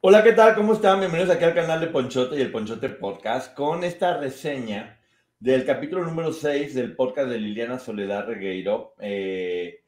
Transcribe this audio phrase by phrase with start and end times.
[0.00, 0.54] Hola, ¿qué tal?
[0.54, 1.00] ¿Cómo están?
[1.00, 5.00] Bienvenidos aquí al canal de Ponchote y el Ponchote Podcast con esta reseña
[5.40, 8.94] del capítulo número 6 del podcast de Liliana Soledad Regueiro.
[9.00, 9.80] Eh,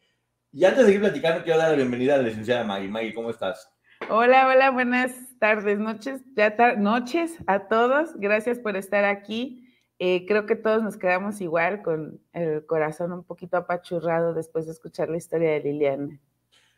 [0.51, 2.89] y antes de seguir platicando, quiero dar la bienvenida a la licenciada Maggie.
[2.89, 3.73] Maggie, ¿cómo estás?
[4.09, 8.17] Hola, hola, buenas tardes, noches, ya noches a todos.
[8.17, 9.65] Gracias por estar aquí.
[10.01, 14.73] Eh, creo que todos nos quedamos igual con el corazón un poquito apachurrado después de
[14.73, 16.21] escuchar la historia de Liliana.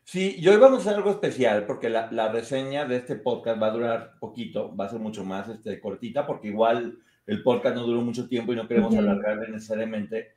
[0.05, 3.69] Sí, y hoy vamos a hacer algo especial porque la, reseña de este podcast va
[3.69, 7.85] a durar poquito, va a ser mucho más este, cortita porque igual el podcast no
[7.85, 10.35] duró mucho tiempo y no queremos alargarle necesariamente.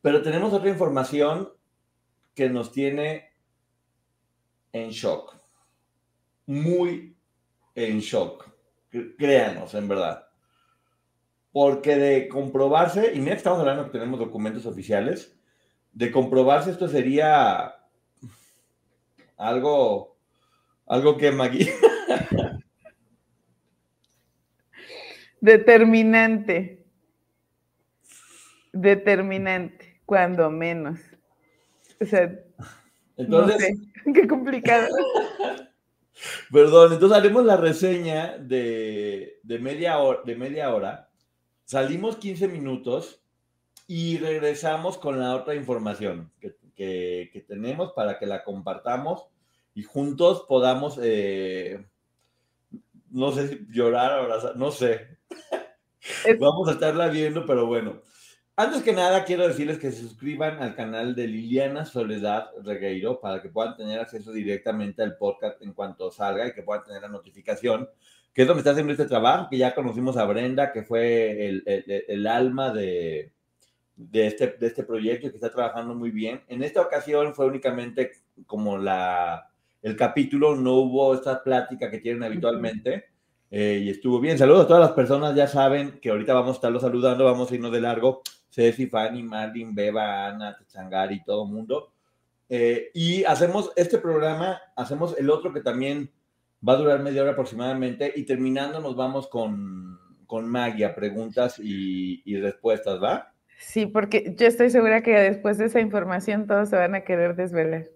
[0.00, 1.50] Pero tenemos otra información
[2.34, 3.30] que nos tiene
[4.72, 5.36] en shock.
[6.46, 7.16] Muy
[7.74, 8.48] en shock.
[9.18, 10.26] Créanos, en verdad.
[11.52, 15.36] Porque de comprobarse, y mira que estamos hablando que tenemos documentos oficiales,
[15.92, 17.79] de comprobarse esto sería
[19.40, 20.16] algo,
[20.86, 21.72] algo que Maggie.
[25.40, 26.84] Determinante.
[28.72, 31.00] Determinante, cuando menos.
[32.00, 32.30] O sea,
[33.16, 33.78] entonces,
[34.14, 34.88] qué complicado.
[36.52, 41.10] Perdón, entonces haremos la reseña de, media hora, de media hora.
[41.64, 43.22] Salimos 15 minutos
[43.86, 46.54] y regresamos con la otra información que,
[47.32, 49.26] que tenemos para que la compartamos
[49.74, 51.86] y juntos podamos, eh,
[53.10, 55.18] no sé si llorar, abrazar, no sé.
[56.40, 58.00] Vamos a estarla viendo, pero bueno.
[58.56, 63.40] Antes que nada, quiero decirles que se suscriban al canal de Liliana Soledad Regueiro para
[63.40, 67.08] que puedan tener acceso directamente al podcast en cuanto salga y que puedan tener la
[67.08, 67.88] notificación,
[68.34, 71.62] que es donde está haciendo este trabajo, que ya conocimos a Brenda, que fue el,
[71.64, 73.32] el, alma de,
[74.08, 76.42] de, este, de este proyecto que está trabajando muy bien.
[76.48, 78.12] En esta ocasión fue únicamente
[78.46, 79.50] como la,
[79.82, 83.04] el capítulo, no hubo esta plática que tienen habitualmente.
[83.50, 84.38] Eh, y estuvo bien.
[84.38, 87.54] Saludos a todas las personas, ya saben que ahorita vamos a estarlos saludando, vamos a
[87.54, 88.22] irnos de largo.
[88.48, 91.92] Ceci, Fanny, Marlin, Beba, Ana, Techangari, todo el mundo.
[92.48, 96.10] Eh, y hacemos este programa, hacemos el otro que también
[96.66, 102.22] va a durar media hora aproximadamente y terminando nos vamos con, con Magia, preguntas y,
[102.24, 103.32] y respuestas, ¿va?
[103.60, 107.36] Sí, porque yo estoy segura que después de esa información todos se van a querer
[107.36, 107.88] desvelar.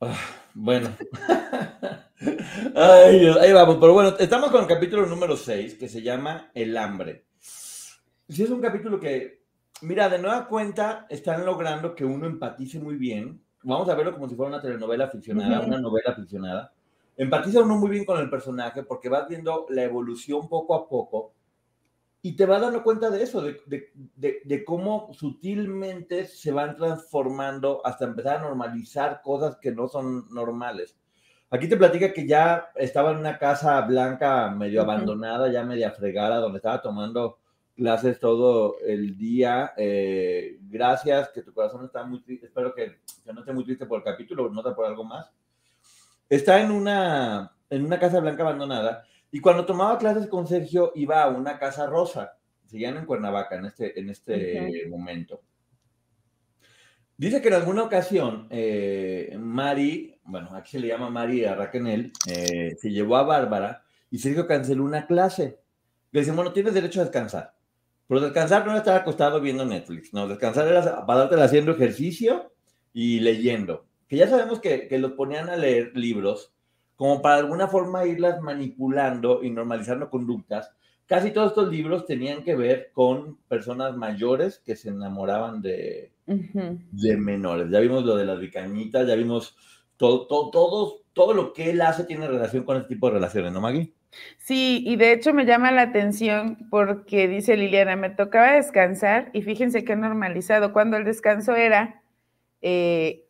[0.00, 0.18] Ah,
[0.54, 0.90] bueno.
[2.74, 7.26] ahí vamos, pero bueno, estamos con el capítulo número 6 que se llama El hambre.
[7.38, 9.44] Sí, es un capítulo que,
[9.82, 13.40] mira, de nueva cuenta están logrando que uno empatice muy bien.
[13.62, 16.72] Vamos a verlo como si fuera una telenovela ficcionada, una novela ficcionada.
[17.16, 21.34] Empatiza uno muy bien con el personaje porque vas viendo la evolución poco a poco
[22.24, 27.84] y te vas dando cuenta de eso, de, de, de, cómo sutilmente se van transformando
[27.84, 30.96] hasta empezar a normalizar cosas que no son normales.
[31.50, 36.36] Aquí te platica que ya estaba en una casa blanca medio abandonada, ya media fregada,
[36.38, 37.40] donde estaba tomando
[37.74, 39.72] clases todo el día.
[39.76, 42.46] Eh, gracias, que tu corazón está muy triste.
[42.46, 45.32] Espero que, que, no esté muy triste por el capítulo, nota por algo más.
[46.28, 51.22] Está en una, en una casa blanca abandonada y cuando tomaba clases con Sergio, iba
[51.22, 52.36] a una casa rosa.
[52.66, 55.40] Seguían en Cuernavaca en este, en este momento.
[57.16, 62.12] Dice que en alguna ocasión, eh, Mari, bueno, aquí se le llama Mari a Raquel,
[62.26, 65.60] eh, se llevó a Bárbara y Sergio canceló una clase.
[66.10, 67.54] Le dice, bueno, tienes derecho a descansar.
[68.08, 72.52] Pero descansar no era estar acostado viendo Netflix, no, descansar era para darte haciendo ejercicio
[72.92, 73.86] y leyendo.
[74.08, 76.51] Que ya sabemos que, que los ponían a leer libros
[77.02, 80.72] como para alguna forma irlas manipulando y normalizando conductas,
[81.04, 87.16] casi todos estos libros tenían que ver con personas mayores que se enamoraban de, de
[87.16, 87.68] menores.
[87.72, 89.56] Ya vimos lo de las ricañitas, ya vimos
[89.96, 93.52] todo, todo, todo, todo lo que él hace tiene relación con este tipo de relaciones,
[93.52, 93.92] ¿no, Maggie?
[94.38, 99.42] Sí, y de hecho me llama la atención porque dice Liliana, me tocaba descansar y
[99.42, 102.00] fíjense qué normalizado, cuando el descanso era
[102.60, 103.26] eh,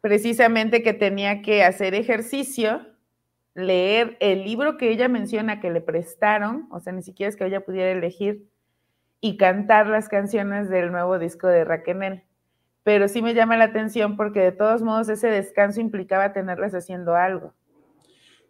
[0.00, 2.86] precisamente que tenía que hacer ejercicio,
[3.54, 7.46] leer el libro que ella menciona que le prestaron, o sea, ni siquiera es que
[7.46, 8.48] ella pudiera elegir,
[9.20, 12.22] y cantar las canciones del nuevo disco de Raquel.
[12.84, 17.16] Pero sí me llama la atención porque de todos modos ese descanso implicaba tenerlas haciendo
[17.16, 17.52] algo.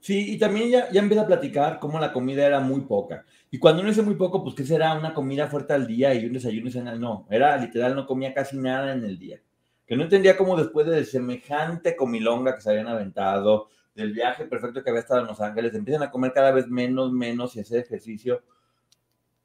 [0.01, 3.25] Sí, y también ya, ya empieza a platicar cómo la comida era muy poca.
[3.51, 6.27] Y cuando uno dice muy poco, pues ¿qué será una comida fuerte al día y
[6.27, 6.95] un desayuno y cena?
[6.95, 9.41] No, era literal, no comía casi nada en el día.
[9.89, 14.85] Que no entendía cómo después de semejante comilonga que se habían aventado, del viaje perfecto
[14.85, 17.81] que había estado en Los Ángeles, empiezan a comer cada vez menos, menos y hacer
[17.81, 18.43] ejercicio.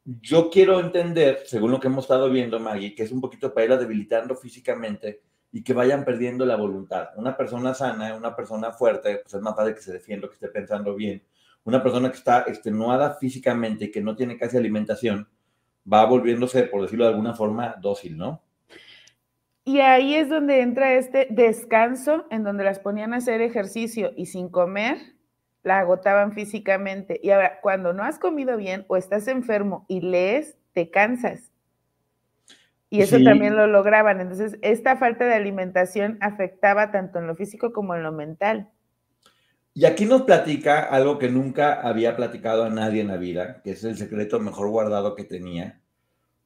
[0.05, 3.63] Yo quiero entender, según lo que hemos estado viendo, Maggie, que es un poquito para
[3.63, 7.09] irla debilitando físicamente y que vayan perdiendo la voluntad.
[7.15, 10.49] Una persona sana, una persona fuerte, pues es más fácil que se defienda, que esté
[10.49, 11.23] pensando bien.
[11.63, 15.27] Una persona que está extenuada físicamente y que no tiene casi alimentación,
[15.91, 18.42] va volviéndose, por decirlo de alguna forma, dócil, ¿no?
[19.65, 24.25] Y ahí es donde entra este descanso, en donde las ponían a hacer ejercicio y
[24.25, 24.97] sin comer,
[25.63, 27.19] la agotaban físicamente.
[27.23, 31.51] Y ahora, cuando no has comido bien o estás enfermo y lees, te cansas.
[32.89, 34.21] Y eso también lo lograban.
[34.21, 38.69] Entonces, esta falta de alimentación afectaba tanto en lo físico como en lo mental.
[39.73, 43.71] Y aquí nos platica algo que nunca había platicado a nadie en la vida, que
[43.71, 45.81] es el secreto mejor guardado que tenía.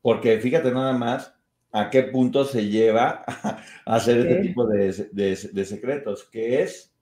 [0.02, 1.37] Porque fíjate nada más
[1.72, 6.94] a qué punto se lleva a hacer este tipo de, de secretos, que es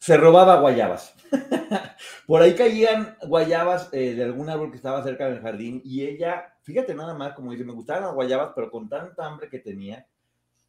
[0.00, 1.14] se robaba guayabas.
[2.26, 6.54] Por ahí caían guayabas eh, de algún árbol que estaba cerca del jardín y ella,
[6.62, 10.06] fíjate nada más, como dice, me gustaban las guayabas, pero con tanta hambre que tenía,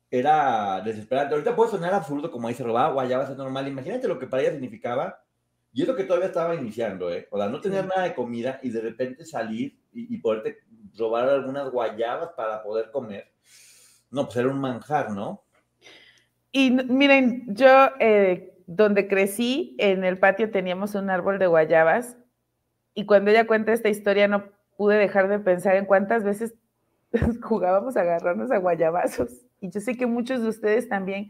[0.10, 1.34] era desesperante.
[1.34, 3.70] Ahorita puede sonar absurdo como ahí se robaba guayabas, es normal.
[3.70, 5.24] Imagínate lo que para ella significaba.
[5.74, 7.30] Y es lo que todavía estaba iniciando, ¿eh?
[7.32, 10.60] O sea, no tener nada de comida y de repente salir y, y poderte
[10.98, 13.32] robar algunas guayabas para poder comer.
[14.10, 15.44] No, pues era un manjar, ¿no?
[16.52, 22.18] Y miren, yo eh, donde crecí, en el patio teníamos un árbol de guayabas
[22.94, 24.46] y cuando ella cuenta esta historia no
[24.78, 26.56] pude dejar de pensar en cuántas veces
[27.42, 29.46] jugábamos a agarrarnos a guayabazos.
[29.60, 31.30] Y yo sé que muchos de ustedes también.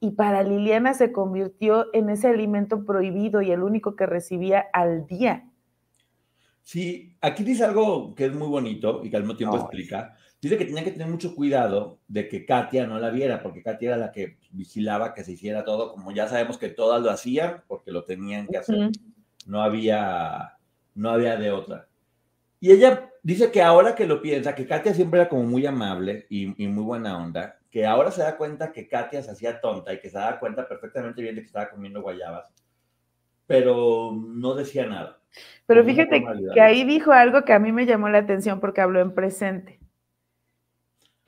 [0.00, 5.06] Y para Liliana se convirtió en ese alimento prohibido y el único que recibía al
[5.06, 5.47] día.
[6.68, 10.18] Sí, aquí dice algo que es muy bonito y que al mismo tiempo explica.
[10.38, 13.88] Dice que tenía que tener mucho cuidado de que Katia no la viera, porque Katia
[13.88, 17.62] era la que vigilaba que se hiciera todo, como ya sabemos que todas lo hacían,
[17.68, 18.90] porque lo tenían que hacer.
[19.46, 20.58] No había,
[20.94, 21.88] no había de otra.
[22.60, 26.26] Y ella dice que ahora que lo piensa, que Katia siempre era como muy amable
[26.28, 30.00] y, muy buena onda, que ahora se da cuenta que Katia se hacía tonta y
[30.00, 32.44] que se da cuenta perfectamente bien de que estaba comiendo guayabas,
[33.46, 35.17] pero no decía nada.
[35.66, 39.00] Pero fíjate que ahí dijo algo que a mí me llamó la atención porque habló
[39.00, 39.78] en presente.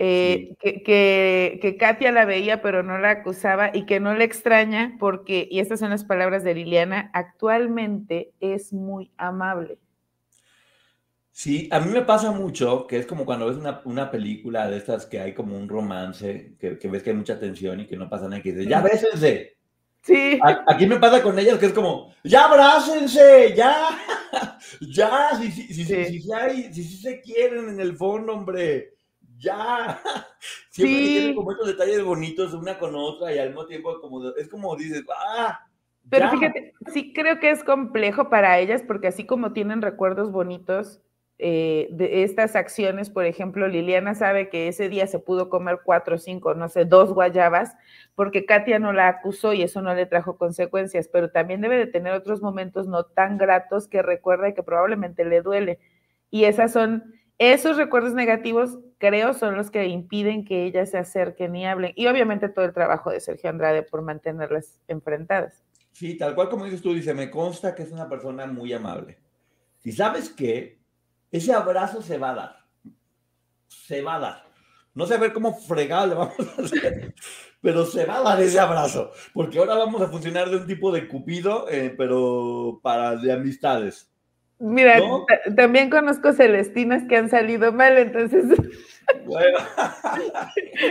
[0.02, 0.82] Eh, que,
[1.61, 5.61] que, Katia la veía pero no la acusaba y que no le extraña porque, y
[5.61, 9.79] estas son las palabras de Liliana, actualmente es muy amable.
[11.32, 15.05] Sí, a mí me pasa mucho que es como cuando ves una, película de estas
[15.05, 18.26] que hay como un romance, que, ves que hay mucha tensión y que no pasa
[18.26, 19.58] nada, que dices, ya bésense.
[20.02, 20.41] Sí.
[20.66, 23.88] aquí me pasa con ellas que es como, ya abrácense, ya,
[24.80, 28.95] ya, si, si, si, si, si, si se quieren en el fondo, hombre
[29.40, 30.00] ya.
[30.71, 31.09] Siempre sí.
[31.09, 34.76] tienen como estos detalles bonitos una con otra y al mismo tiempo como, es como
[34.76, 35.59] dices, ah.
[36.09, 41.02] Pero fíjate, sí creo que es complejo para ellas porque así como tienen recuerdos bonitos
[41.42, 46.18] eh, de estas acciones, por ejemplo, Liliana sabe que ese día se pudo comer cuatro,
[46.18, 47.75] cinco, no sé, dos guayabas,
[48.14, 51.87] porque Katia no la acusó y eso no le trajo consecuencias, pero también debe de
[51.87, 55.78] tener otros momentos no tan gratos que recuerda y que probablemente le duele.
[56.30, 61.56] Y esas son esos recuerdos negativos creo son los que impiden que ellas se acerquen
[61.56, 61.92] y hablen.
[61.97, 65.64] Y obviamente todo el trabajo de Sergio Andrade por mantenerlas enfrentadas.
[65.92, 69.16] Sí, tal cual como dices tú, dice, me consta que es una persona muy amable.
[69.82, 70.80] Y sabes qué,
[71.31, 72.57] ese abrazo se va a dar.
[73.69, 74.51] Se va a dar.
[74.95, 77.15] No sé a ver cómo fregado le vamos a hacer,
[77.61, 79.13] pero se va a dar ese abrazo.
[79.33, 84.11] Porque ahora vamos a funcionar de un tipo de cupido, eh, pero para de amistades.
[84.59, 85.01] Mira,
[85.57, 88.45] también conozco Celestinas que han salido mal, entonces.
[89.25, 89.59] Bueno.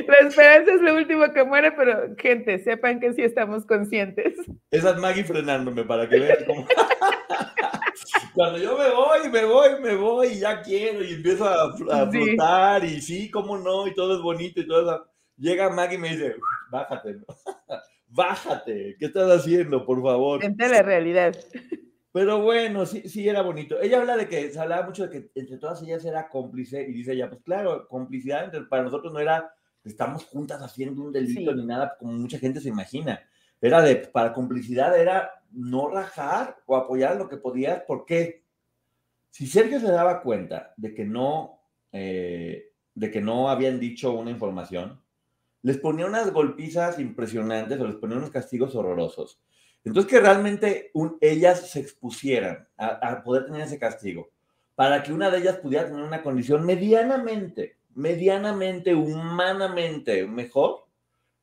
[0.08, 4.34] La esperanza es lo último que muere, pero gente, sepan que sí estamos conscientes.
[4.72, 6.68] Esa es Maggie frenándome para que vean cómo.
[8.40, 12.86] Cuando yo me voy, me voy, me voy, y ya quiero, y empiezo a, flotar,
[12.86, 15.06] y sí, cómo no, y todo es bonito, y todo eso.
[15.36, 16.38] Llega Maggie y me dice,
[16.72, 17.18] bájate,
[18.08, 20.42] bájate, ¿qué estás haciendo, por favor?
[20.58, 21.36] La realidad.
[22.14, 23.78] Pero bueno, sí, sí era bonito.
[23.82, 26.94] Ella habla de que se hablaba mucho de que entre todas ellas era cómplice y
[26.94, 29.54] dice ella, pues claro, complicidad entre, para nosotros no era
[29.84, 33.22] estamos juntas haciendo un delito ni nada como mucha gente se imagina.
[33.60, 37.84] Era de, para complicidad era no rajar o apoyar lo que podías.
[37.84, 38.44] ¿Por qué?
[39.30, 41.60] Si Sergio se daba cuenta de que no,
[41.92, 45.02] eh, de que no habían dicho una información,
[45.62, 49.42] les ponía unas golpizas impresionantes o les ponía unos castigos horrorosos.
[49.84, 50.92] Entonces, que realmente
[51.22, 54.30] ellas se expusieran a, poder tener ese castigo,
[54.76, 60.86] para que una de ellas pudiera tener una condición medianamente, medianamente, humanamente mejor,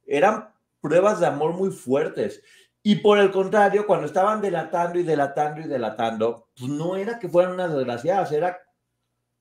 [0.06, 2.42] eran pruebas de amor muy fuertes.
[2.88, 7.28] Y por el contrario, cuando estaban delatando y delatando y delatando, pues no era que
[7.28, 8.60] fueran unas desgraciadas, era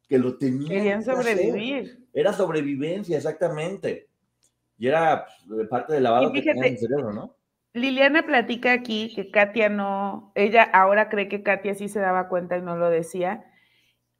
[0.10, 0.68] que lo tenían.
[0.68, 2.08] Querían sobrevivir.
[2.12, 4.08] Era sobrevivencia, exactamente.
[4.80, 7.36] Y era pues, parte del lavado que tenían en el cerebro, ¿no?
[7.74, 12.58] Liliana platica aquí que Katia no, ella ahora cree que Katia sí se daba cuenta
[12.58, 13.46] y no lo decía.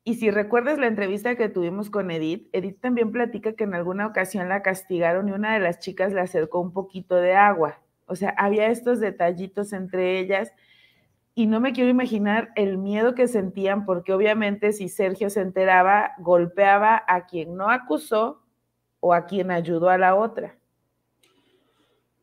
[0.04, 4.06] Y si recuerdas la entrevista que tuvimos con Edith, Edith también platica que en alguna
[4.06, 7.82] ocasión la castigaron y una de las chicas le acercó un poquito de agua.
[8.06, 10.52] O sea, había estos detallitos entre ellas
[11.34, 16.12] y no me quiero imaginar el miedo que sentían porque obviamente si Sergio se enteraba,
[16.20, 18.42] golpeaba a quien no acusó
[19.00, 20.58] o a quien ayudó a la otra.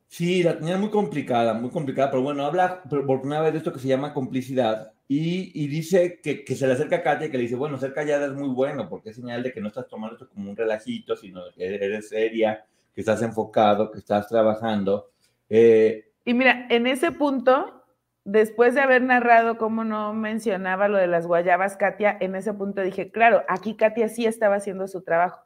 [0.09, 3.73] Sí, la tenía muy complicada, muy complicada, pero bueno, habla por primera vez de esto
[3.73, 7.43] que se llama complicidad y, dice que, se le acerca a Katia y que le
[7.43, 10.15] dice, bueno, ser callada es muy bueno porque es señal de que no estás tomando
[10.15, 15.12] esto como un relajito, sino que eres seria, que estás enfocado, que estás trabajando.
[15.55, 17.85] Eh, y mira, en ese punto,
[18.25, 22.81] después de haber narrado cómo no mencionaba lo de las guayabas, Katia, en ese punto
[22.81, 25.45] dije, claro, aquí Katia sí estaba haciendo su trabajo.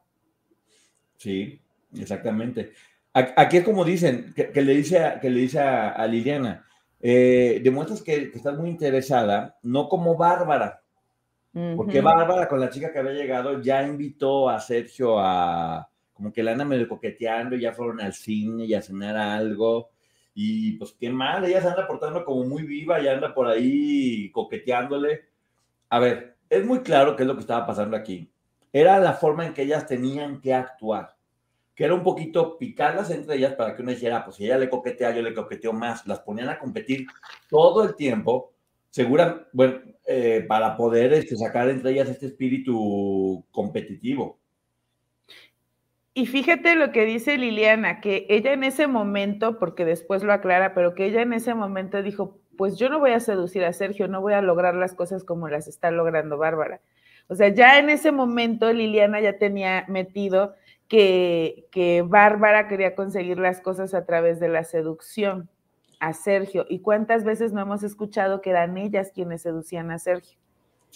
[1.17, 1.61] Sí,
[1.99, 2.73] exactamente.
[3.13, 6.65] Aquí es como dicen, que, le dice a, que le dice a, Liliana,
[7.01, 10.83] eh, demuestras que, estás muy interesada, no como Bárbara,
[11.75, 16.43] porque Bárbara con la chica que había llegado ya invitó a Sergio a, como que
[16.43, 19.91] la anda medio coqueteando, ya fueron al cine y a cenar algo,
[20.37, 24.31] y pues qué mal, ella se anda portando como muy viva y anda por ahí
[24.31, 25.23] coqueteándole.
[25.88, 28.31] A ver, es muy claro qué es lo que estaba pasando aquí.
[28.73, 31.16] Era la forma en que ellas tenían que actuar
[31.76, 34.71] que era un poquito picarlas entre ellas para que uno dijera, pues si ella le
[34.71, 36.07] coquetea, yo le coqueteo más.
[36.07, 37.07] Las ponían a competir
[37.50, 38.55] todo el tiempo,
[38.88, 44.40] segura, bueno, eh, para poder este, sacar entre ellas este espíritu competitivo.
[46.19, 50.73] Y fíjate lo que dice Liliana, que ella en ese momento, porque después lo aclara,
[50.73, 54.09] pero que ella en ese momento dijo, pues yo no voy a seducir a Sergio,
[54.09, 56.81] no voy a lograr las cosas como las está logrando Bárbara.
[57.29, 60.55] O sea, ya en ese momento Liliana ya tenía metido
[60.89, 61.69] que,
[62.09, 65.51] Bárbara quería conseguir las cosas a través de la seducción
[66.01, 66.65] a Sergio.
[66.71, 70.39] ¿Y cuántas veces no hemos escuchado que eran ellas quienes seducían a Sergio?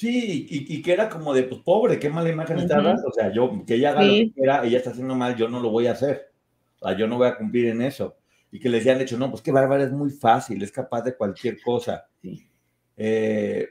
[0.00, 3.62] Sí, y, que era como de, pues pobre, qué mala imagen está O sea, yo,
[3.66, 5.92] que ella haga lo que quiera, ella está haciendo mal, yo no lo voy a
[5.92, 6.32] hacer.
[6.78, 8.16] O sea, yo no voy a cumplir en eso.
[8.50, 11.14] Y que les decían, hecho, no, pues que Bárbara es muy fácil, es capaz de
[11.14, 12.06] cualquier cosa.
[12.22, 12.48] Sí.
[12.96, 13.68] Eh,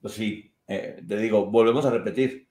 [0.00, 2.46] pues sí, eh, te digo, volvemos a repetir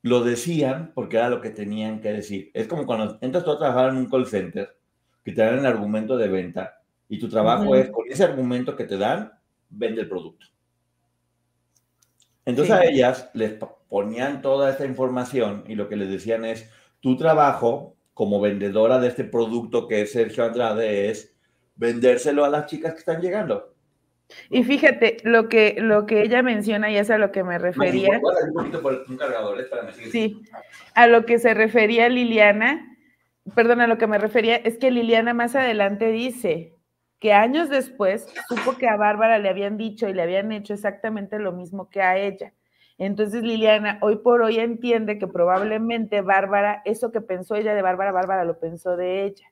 [0.00, 2.50] lo decían porque era lo que tenían que decir.
[2.54, 4.74] Es como cuando entras tú a trabajar en un call center,
[5.22, 8.84] que te dan el argumento de venta y tu trabajo es, con ese argumento que
[8.84, 9.32] te dan,
[9.68, 10.46] vende el producto.
[12.48, 13.52] Entonces a ellas les
[13.90, 19.08] ponían toda esta información y lo que les decían es, tu trabajo como vendedora de
[19.08, 21.36] este producto que es Sergio Andrade es
[21.76, 23.74] vendérselo a las chicas que están llegando.
[24.48, 28.18] Y fíjate, lo que, lo que ella menciona, y es a lo que me refería.
[30.10, 30.42] Sí,
[30.94, 32.96] a lo que se refería Liliana,
[33.54, 36.77] perdón, a lo que me refería, es que Liliana más adelante dice
[37.20, 41.38] que años después supo que a Bárbara le habían dicho y le habían hecho exactamente
[41.38, 42.52] lo mismo que a ella.
[42.96, 48.12] Entonces Liliana hoy por hoy entiende que probablemente Bárbara, eso que pensó ella de Bárbara,
[48.12, 49.46] Bárbara lo pensó de ella.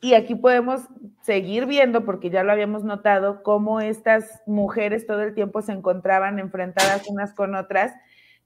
[0.00, 0.82] Y aquí podemos
[1.22, 6.40] seguir viendo, porque ya lo habíamos notado, cómo estas mujeres todo el tiempo se encontraban
[6.40, 7.92] enfrentadas unas con otras,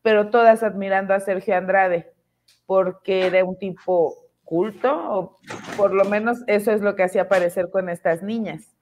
[0.03, 2.13] pero todas admirando a Sergio Andrade,
[2.67, 5.39] porque era un tipo culto, o
[5.77, 8.75] por lo menos eso es lo que hacía parecer con estas niñas.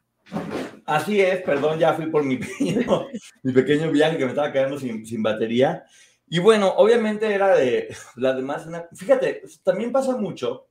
[0.87, 3.09] Así es, perdón, ya fui por mi pequeño,
[3.43, 5.85] mi pequeño viaje que me estaba quedando sin, sin batería.
[6.29, 8.69] Y bueno, obviamente era de las demás.
[8.95, 10.69] Fíjate, también pasa mucho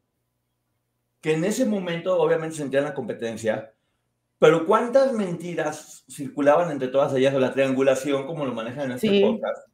[1.20, 3.74] que en ese momento obviamente sentían la competencia,
[4.40, 9.22] Pero ¿cuántas mentiras circulaban entre todas ellas o la triangulación, como lo manejan en este
[9.22, 9.68] podcast,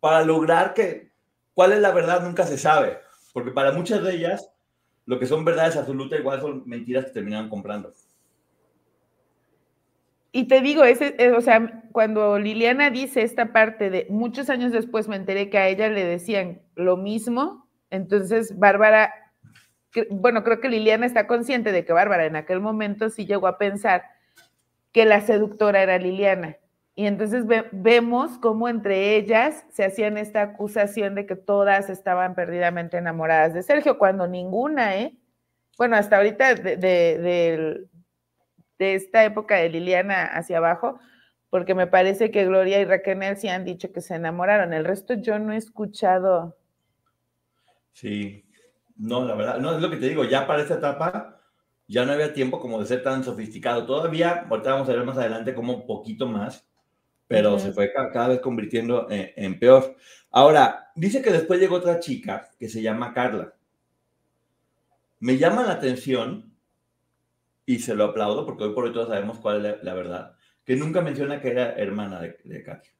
[0.00, 1.12] para lograr que
[1.52, 2.98] cuál es la verdad nunca se sabe?
[3.32, 4.50] Porque para muchas de ellas,
[5.06, 7.92] lo que son verdades absolutas igual son mentiras que terminaban comprando.
[10.32, 14.72] Y te digo, ese, eh, o sea, cuando Liliana dice esta parte de muchos años
[14.72, 19.12] después me enteré que a ella le decían lo mismo, entonces Bárbara,
[20.08, 23.58] bueno, creo que Liliana está consciente de que Bárbara en aquel momento sí llegó a
[23.58, 24.04] pensar
[24.90, 26.56] que la seductora era Liliana.
[26.94, 32.98] Y entonces vemos cómo entre ellas se hacían esta acusación de que todas estaban perdidamente
[32.98, 35.16] enamoradas de Sergio, cuando ninguna, ¿eh?
[35.78, 37.88] Bueno, hasta ahorita de,
[38.78, 40.98] de esta época de Liliana hacia abajo,
[41.50, 44.72] porque me parece que Gloria y Raquel sí han dicho que se enamoraron.
[44.72, 46.56] El resto yo no he escuchado.
[47.92, 48.44] Sí,
[48.96, 51.40] no, la verdad, no es lo que te digo, ya para esta etapa
[51.86, 53.84] ya no había tiempo como de ser tan sofisticado.
[53.86, 56.66] Todavía, ahorita vamos a ver más adelante como un poquito más,
[57.28, 59.96] pero se fue cada, vez convirtiendo en, peor.
[60.30, 63.54] Ahora, dice que después llegó otra chica que se llama Carla.
[65.20, 66.52] Me llama la atención
[67.64, 70.76] y se lo aplaudo porque hoy por hoy todos sabemos cuál es la, verdad, que
[70.76, 72.92] nunca menciona que era hermana de, de Katia.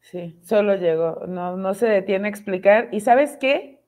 [0.00, 2.88] Sí, solo llegó, no, no se detiene a explicar.
[2.92, 3.82] ¿Y sabes qué?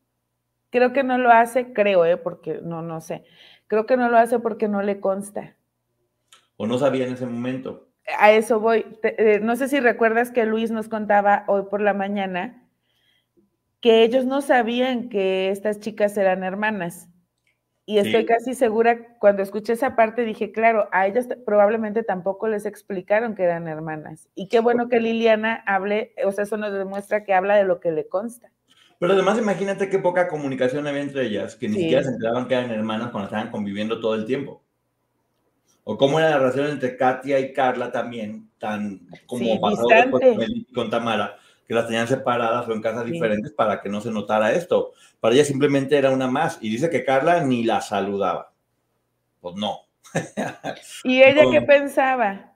[0.70, 2.16] Creo que no lo hace, creo, ¿eh?
[2.16, 3.24] porque no, no sé.
[3.66, 5.56] Creo que no lo hace porque no le consta.
[6.56, 7.85] O no sabía en ese momento.
[8.18, 8.86] A eso voy.
[9.02, 12.62] Eh, no sé si recuerdas que Luis nos contaba hoy por la mañana
[13.80, 17.08] que ellos no sabían que estas chicas eran hermanas.
[17.88, 22.66] Y estoy casi segura, cuando escuché esa parte dije, claro, a ellas probablemente tampoco les
[22.66, 24.28] explicaron que eran hermanas.
[24.34, 27.78] Y qué bueno que Liliana hable, o sea, eso nos demuestra que habla de lo
[27.78, 28.50] que le consta.
[28.98, 32.54] Pero además imagínate qué poca comunicación había entre ellas, que ni siquiera se enteraban que
[32.54, 34.64] eran hermanas cuando estaban conviviendo todo el tiempo.
[35.88, 39.86] O cómo era la relación entre Katia y Carla también, tan como sí, pasó
[40.74, 44.52] con Tamara que las tenían separadas o en casas diferentes para que no se notara
[44.52, 44.92] esto.
[45.20, 46.58] Para ella simplemente era una más.
[46.60, 48.52] Y dice que Carla ni la saludaba.
[49.40, 49.80] Pues no.
[51.04, 52.52] ¿Y ella qué pensaba?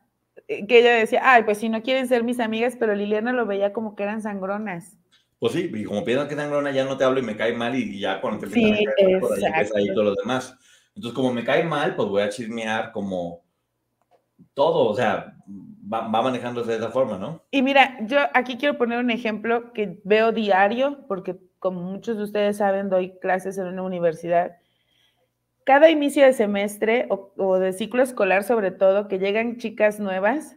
[0.46, 3.46] Eh, que ella decía, ay, pues si no quieren ser mis amigas, pero Liliana lo
[3.46, 4.96] veía como que eran sangronas.
[5.40, 7.74] Pues sí, y como piensan que sangrona ya no te hablo y me cae mal
[7.74, 10.56] y ya cuando te sí, a pues ahí todos los demás.
[10.94, 13.42] Entonces, como me cae mal, pues voy a chismear como
[14.54, 15.36] todo, o sea,
[15.92, 17.42] va, manejándose de esa forma, ¿no?
[17.50, 22.24] Y mira, yo aquí quiero poner un ejemplo que veo diario, porque como muchos de
[22.24, 24.56] ustedes saben, doy clases en una universidad.
[25.64, 30.56] Cada inicio de semestre o, o de ciclo escolar, sobre todo, que llegan chicas nuevas,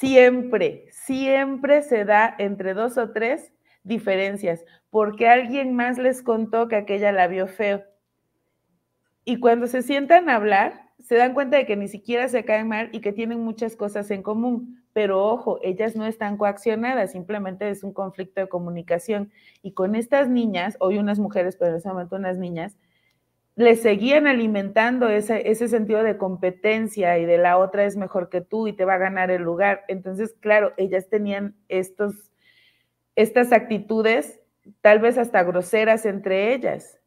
[0.00, 3.52] siempre, siempre se da entre dos o tres
[3.84, 7.84] diferencias, porque alguien más les contó que aquella la vio feo.
[9.26, 12.68] Y cuando se sientan a hablar, se dan cuenta de que ni siquiera se caen
[12.68, 14.82] mal y que tienen muchas cosas en común.
[14.94, 19.30] Pero ojo, ellas no están coaccionadas, simplemente es un conflicto de comunicación.
[19.62, 22.78] Y con estas niñas, hoy unas mujeres, pero en ese momento unas niñas,
[23.56, 28.40] le seguían alimentando ese, ese sentido de competencia y de la otra es mejor que
[28.40, 29.84] tú y te va a ganar el lugar.
[29.88, 32.14] Entonces, claro, ellas tenían estos,
[33.16, 34.40] estas actitudes,
[34.80, 36.98] tal vez hasta groseras entre ellas.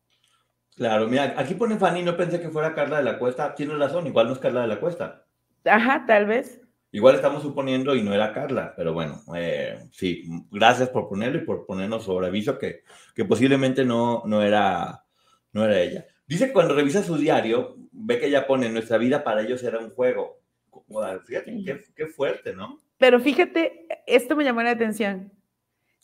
[0.76, 3.54] Claro, mira, aquí pone Fanny, no pensé que fuera Carla de la Cuesta.
[3.56, 5.26] Tiene razón, igual no es Carla de la Cuesta.
[5.66, 6.62] Ajá, tal vez.
[6.92, 11.46] Igual estamos suponiendo y no era Carla, pero bueno, eh, sí, gracias por ponerlo y
[11.46, 12.84] por ponernos sobre aviso que,
[13.16, 15.04] que posiblemente no, no, era,
[15.54, 16.06] no era ella.
[16.28, 19.80] Dice que cuando revisa su diario, ve que ella pone, nuestra vida para ellos era
[19.80, 20.40] un juego.
[21.26, 21.64] Fíjate,
[21.96, 22.80] qué, fuerte, ¿no?
[22.98, 25.32] Pero fíjate, esto me llamó la atención.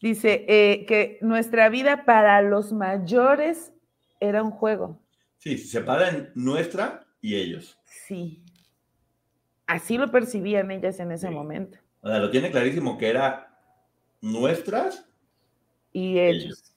[0.01, 3.73] Dice eh, que nuestra vida para los mayores
[4.19, 4.99] era un juego.
[5.37, 7.77] Sí, se separan nuestra y ellos.
[7.85, 8.43] Sí.
[9.67, 11.77] Así lo percibían ellas en ese momento.
[12.01, 13.59] O sea, lo tiene clarísimo que era
[14.21, 15.07] nuestras
[15.91, 16.75] y ellos.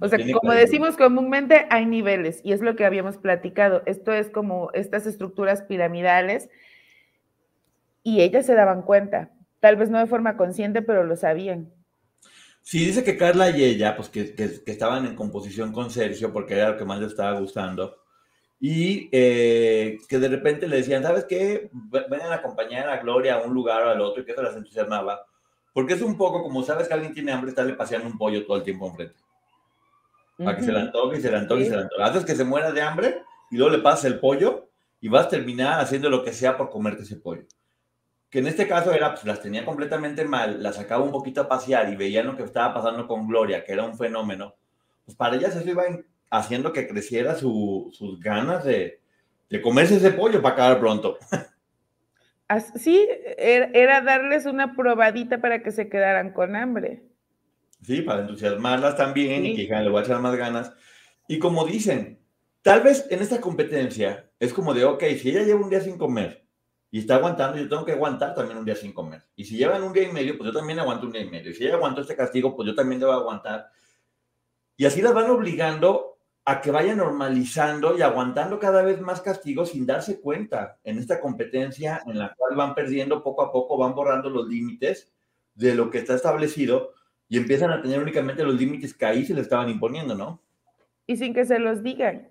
[0.00, 3.82] O sea, como decimos comúnmente, hay niveles y es lo que habíamos platicado.
[3.86, 6.48] Esto es como estas estructuras piramidales
[8.02, 11.70] y ellas se daban cuenta, tal vez no de forma consciente, pero lo sabían.
[12.62, 14.34] Sí, dice que Carla y ella, pues que,
[14.66, 17.96] estaban en composición con Sergio porque era lo que más le estaba gustando
[18.60, 21.70] y eh, que de repente le decían, ¿sabes qué?
[21.72, 24.54] Vengan a acompañar a Gloria a un lugar o al otro y que eso las
[24.54, 25.26] entusiasmaba.
[25.72, 27.50] Porque es un poco como, ¿sabes que alguien tiene hambre?
[27.50, 29.14] Estarle paseando un pollo todo el tiempo enfrente.
[30.44, 32.02] Para que se le antoje y se le antoje y se le antoje.
[32.02, 35.28] Haces que se muera de hambre y luego le pasas el pollo y vas a
[35.28, 37.44] terminar haciendo lo que sea por comerte ese pollo.
[38.30, 41.48] Que en este caso era, pues las tenía completamente mal, las sacaba un poquito a
[41.48, 44.54] pasear y veían lo que estaba pasando con Gloria, que era un fenómeno.
[45.04, 45.82] Pues para ellas eso iba
[46.30, 49.00] haciendo que creciera sus ganas de,
[49.48, 51.18] de, comerse ese pollo para acabar pronto.
[52.76, 57.02] Sí, era darles una probadita para que se quedaran con hambre.
[57.82, 60.72] Sí, para entusiasmarlas también y que le voy a echar más ganas.
[61.28, 62.20] Y como dicen,
[62.62, 65.96] tal vez en esta competencia es como de, ok, si ella lleva un día sin
[65.96, 66.46] comer
[66.90, 69.22] y está aguantando, yo tengo que aguantar también un día sin comer.
[69.36, 71.50] Y si llevan un día y medio, pues yo también aguanto un día y medio.
[71.50, 73.68] Y si ella aguantó este castigo, pues yo también debo aguantar.
[74.76, 79.70] Y así las van obligando a que vaya normalizando y aguantando cada vez más castigos
[79.70, 83.94] sin darse cuenta en esta competencia en la cual van perdiendo poco a poco, van
[83.94, 85.12] borrando los límites
[85.54, 86.94] de lo que está establecido
[87.30, 90.42] y empiezan a tener únicamente los límites que ahí se le estaban imponiendo, ¿no?
[91.06, 92.28] Y sin que se los digan.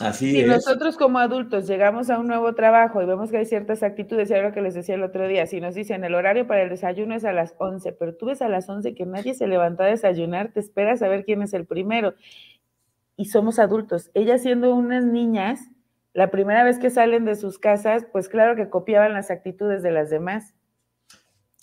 [0.00, 3.82] Así si nosotros como adultos llegamos a un nuevo trabajo y vemos que hay ciertas
[3.82, 6.62] actitudes, y lo que les decía el otro día, si nos dicen el horario para
[6.62, 9.46] el desayuno es a las 11, pero tú ves a las 11 que nadie se
[9.46, 12.14] levantó a desayunar, te esperas a ver quién es el primero
[13.16, 14.10] y somos adultos.
[14.14, 15.60] Ellas siendo unas niñas,
[16.14, 19.92] la primera vez que salen de sus casas, pues claro que copiaban las actitudes de
[19.92, 20.54] las demás.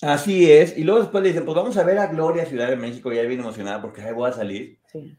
[0.01, 0.77] Así es.
[0.77, 3.21] Y luego después le dicen, pues vamos a ver a Gloria, Ciudad de México, ya
[3.23, 4.79] bien emocionada porque ahí voy a salir.
[4.91, 5.17] Sí.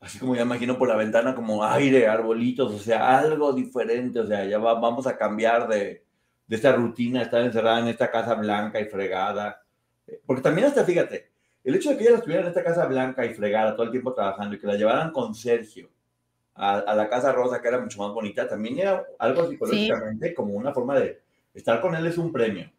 [0.00, 4.26] Así como ya imagino por la ventana como aire, arbolitos, o sea, algo diferente, o
[4.26, 6.04] sea, ya vamos a cambiar de,
[6.46, 9.62] de esta rutina, estar encerrada en esta casa blanca y fregada.
[10.26, 11.30] Porque también hasta, fíjate,
[11.64, 14.12] el hecho de que ella estuviera en esta casa blanca y fregada todo el tiempo
[14.12, 15.88] trabajando y que la llevaran con Sergio
[16.54, 20.72] a, la casa rosa, que era mucho más bonita, también era algo psicológicamente como una
[20.72, 21.22] forma de
[21.54, 22.70] estar con él es un premio.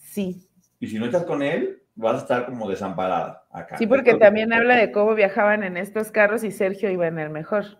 [0.00, 0.48] Sí.
[0.80, 3.78] Y si no estás con él, vas a estar como desamparada acá.
[3.78, 7.30] Sí, porque también habla de cómo viajaban en estos carros y Sergio iba en el
[7.30, 7.78] mejor.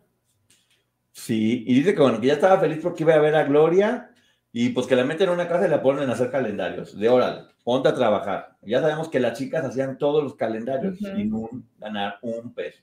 [1.10, 4.10] Sí, y dice que bueno, que ya estaba feliz porque iba a ver a Gloria
[4.52, 7.08] y pues que la meten en una casa y la ponen a hacer calendarios de
[7.08, 8.56] oral ponte a trabajar.
[8.62, 11.32] Ya sabemos que las chicas hacían todos los calendarios sin
[11.78, 12.82] ganar un peso.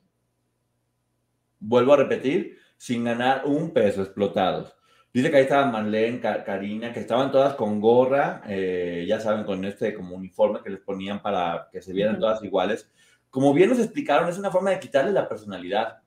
[1.59, 4.76] Vuelvo a repetir, sin ganar un peso explotados.
[5.17, 9.65] Dice que ahí estaban Marlene, Karina, que estaban todas con gorra, eh, ya saben, con
[9.65, 12.87] este como uniforme que les ponían para que se vieran todas iguales.
[13.31, 16.03] Como bien nos explicaron, es una forma de quitarle la personalidad.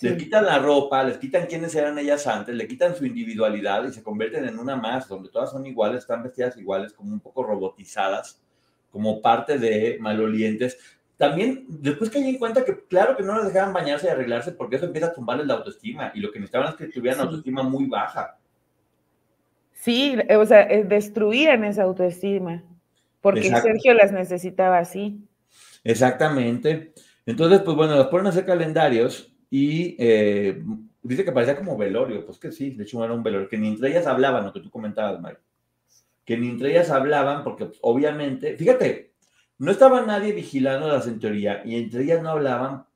[0.00, 3.92] Les quitan la ropa, les quitan quiénes eran ellas antes, le quitan su individualidad y
[3.92, 7.42] se convierten en una más, donde todas son iguales, están vestidas iguales, como un poco
[7.42, 8.40] robotizadas,
[8.92, 10.78] como parte de malolientes.
[11.16, 14.52] También, después que hay en cuenta que, claro que no les dejaban bañarse y arreglarse,
[14.52, 17.62] porque eso empieza a tumbarles la autoestima, y lo que necesitaban es que tuvieran autoestima
[17.62, 18.38] muy baja.
[19.72, 22.62] Sí, o sea, eh, destruían esa autoestima,
[23.22, 25.20] porque Sergio las necesitaba así.
[25.84, 26.92] Exactamente.
[27.24, 30.62] Entonces, pues bueno, las ponen a hacer calendarios y eh,
[31.02, 33.68] dice que parecía como velorio, pues que sí, de hecho era un velorio, que ni
[33.68, 35.40] entre ellas hablaban, lo que tú comentabas, Mike,
[36.24, 39.05] que ni entre ellas hablaban, porque pues, obviamente, fíjate,
[39.58, 42.86] no estaba nadie vigilándolas en teoría, y entre ellas no hablaban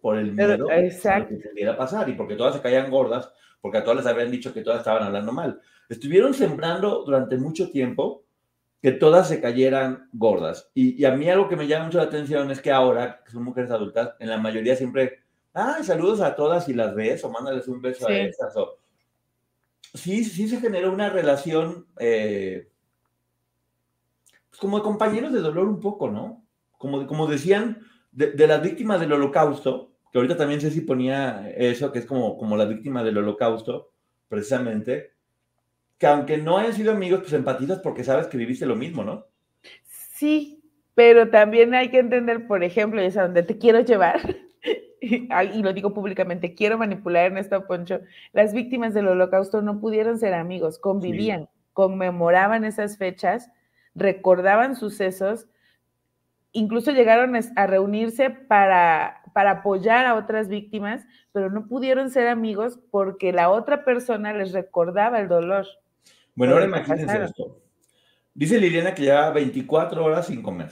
[0.00, 1.36] por el miedo Exacto.
[1.40, 4.52] que pudiera pasar, y porque todas se caían gordas, porque a todas les habían dicho
[4.52, 5.60] que todas estaban hablando mal.
[5.88, 8.24] Estuvieron sembrando durante mucho tiempo
[8.80, 10.70] que todas se cayeran gordas.
[10.74, 13.32] Y, y, a mí algo que me llama mucho la atención es que ahora, que
[13.32, 15.18] son mujeres adultas, en la mayoría siempre
[15.58, 18.54] ah, saludos a todas y las ves, o mándales un beso a estas.
[19.94, 22.68] Sí, sí se generó una relación eh,
[24.58, 26.44] como de compañeros de dolor un poco, ¿no?
[26.76, 27.80] Como, como decían,
[28.12, 32.36] de, las víctimas del holocausto, que ahorita también sé si ponía eso, que es como,
[32.38, 33.90] como la víctima del holocausto,
[34.28, 35.12] precisamente,
[35.98, 39.26] que aunque no hayan sido amigos, pues empatizas porque sabes que viviste lo mismo, ¿no?
[39.84, 40.62] Sí,
[40.94, 44.20] pero también hay que entender, por ejemplo, es a donde te quiero llevar,
[45.00, 48.00] y lo digo públicamente, quiero manipular en Ernesto Poncho,
[48.32, 53.50] las víctimas del holocausto no pudieron ser amigos, convivían, conmemoraban esas fechas,
[53.98, 55.46] recordaban sucesos,
[56.52, 62.78] incluso llegaron a reunirse para, para apoyar a otras víctimas, pero no pudieron ser amigos
[62.90, 65.66] porque la otra persona les recordaba el dolor.
[66.34, 67.60] Bueno, ahora imagínense esto.
[68.34, 70.70] Dice Liliana que lleva 24 horas sin comer.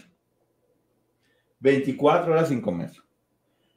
[1.58, 2.90] 24 horas sin comer.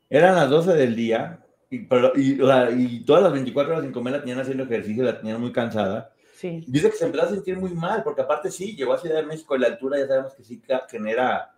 [0.10, 4.20] Eran las 12 del día, y, pero, y, todas las 24 horas sin comer la
[4.20, 6.14] tenían haciendo ejercicio, la tenían muy cansada.
[6.40, 6.64] Sí.
[6.68, 9.26] Dice que se empezó a sentir muy mal, porque aparte sí, llegó a Ciudad de
[9.26, 11.54] México y la altura ya sabemos que sí genera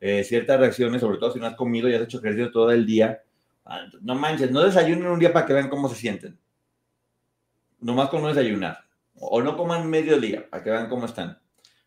[0.00, 2.84] eh, ciertas reacciones, sobre todo si no has comido y has hecho ejercicio todo el
[2.84, 3.22] día,
[3.64, 6.38] Ah, no manches, no desayunen un día para que vean cómo se sienten.
[7.80, 8.78] Nomás con no desayunar.
[9.14, 11.38] O no coman medio día para que vean cómo están.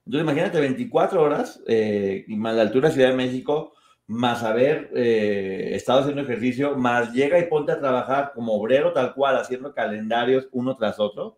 [0.06, 3.74] Entonces, imagínate 24 horas eh, y más la altura de Ciudad de México,
[4.08, 9.14] más haber eh, estado haciendo ejercicio, más llega y ponte a trabajar como obrero tal
[9.14, 11.38] cual, haciendo calendarios uno tras otro.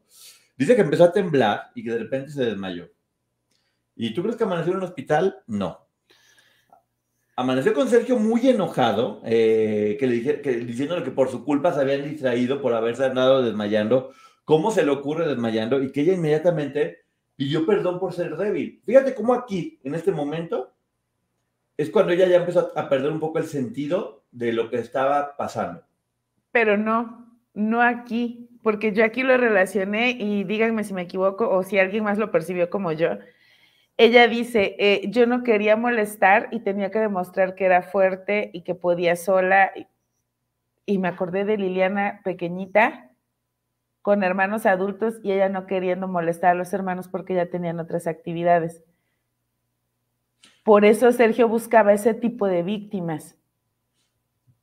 [0.59, 2.89] Dice que empezó a temblar y que de repente se desmayó.
[3.95, 5.37] ¿Y tú crees que amaneció en un hospital?
[5.47, 5.87] No.
[7.37, 11.71] Amaneció con Sergio muy enojado, eh, que le dije, que, diciéndole que por su culpa
[11.71, 14.11] se habían distraído por haberse andado desmayando.
[14.43, 15.81] ¿Cómo se le ocurre desmayando?
[15.81, 17.05] Y que ella inmediatamente
[17.37, 18.81] pidió perdón por ser débil.
[18.85, 20.73] Fíjate cómo aquí, en este momento,
[21.77, 25.37] es cuando ella ya empezó a perder un poco el sentido de lo que estaba
[25.37, 25.85] pasando.
[26.51, 31.63] Pero no, no aquí, porque yo aquí lo relacioné y díganme si me equivoco o
[31.63, 33.17] si alguien más lo percibió como yo.
[33.97, 38.61] Ella dice, eh, yo no quería molestar y tenía que demostrar que era fuerte y
[38.61, 39.71] que podía sola.
[40.85, 43.09] Y me acordé de Liliana pequeñita,
[44.03, 48.05] con hermanos adultos y ella no queriendo molestar a los hermanos porque ya tenían otras
[48.05, 48.83] actividades.
[50.63, 53.35] Por eso Sergio buscaba ese tipo de víctimas.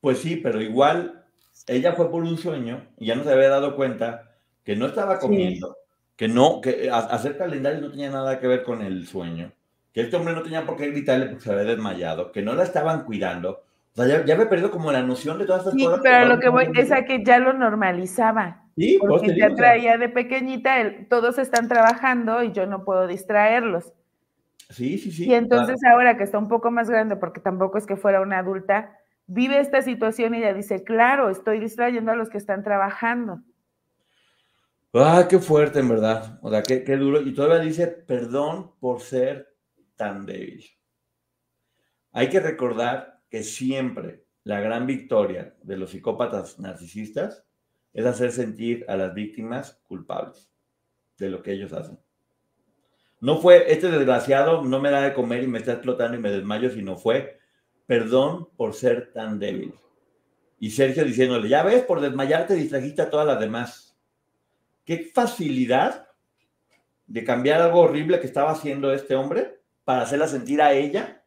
[0.01, 1.26] Pues sí, pero igual
[1.67, 4.31] ella fue por un sueño y ya no se había dado cuenta
[4.65, 5.77] que no estaba comiendo,
[6.17, 9.53] que no, que hacer calendario no tenía nada que ver con el sueño,
[9.93, 12.65] que este hombre no tenía por qué gritarle porque se había desmayado, que no la
[12.65, 13.63] estaban cuidando.
[13.93, 16.01] O sea, ya, ya había perdido como la noción de todas estas sí, cosas.
[16.03, 18.63] Pero lo que voy es a que ya lo normalizaba.
[18.77, 23.95] Sí, porque ya traía de pequeñita, el, todos están trabajando y yo no puedo distraerlos.
[24.69, 25.27] Sí, sí, sí.
[25.27, 28.39] Y entonces ahora que está un poco más grande, porque tampoco es que fuera una
[28.39, 33.43] adulta, vive esta situación y ella dice, claro, estoy distrayendo a los que están trabajando.
[34.95, 36.39] Ah, qué fuerte, en verdad.
[36.43, 37.21] O sea, qué, qué duro.
[37.21, 39.55] Y todavía dice, perdón por ser
[39.97, 40.65] tan débil.
[42.13, 47.45] Hay que recordar que siempre la gran victoria de los psicópatas narcisistas
[47.93, 50.51] es hacer sentir a las víctimas culpables
[51.19, 51.99] de lo que ellos hacen.
[53.21, 56.31] No fue, este desgraciado no me da de comer y me está explotando y me
[56.31, 57.39] desmayo, sino fue,
[57.87, 59.75] perdón por ser tan débil.
[60.59, 63.97] Y Sergio diciéndole, ya ves, por desmayarte distrajiste a todas las demás.
[64.85, 66.09] Qué facilidad
[67.07, 71.23] de cambiar algo horrible que estaba haciendo este hombre para hacerla sentir a ella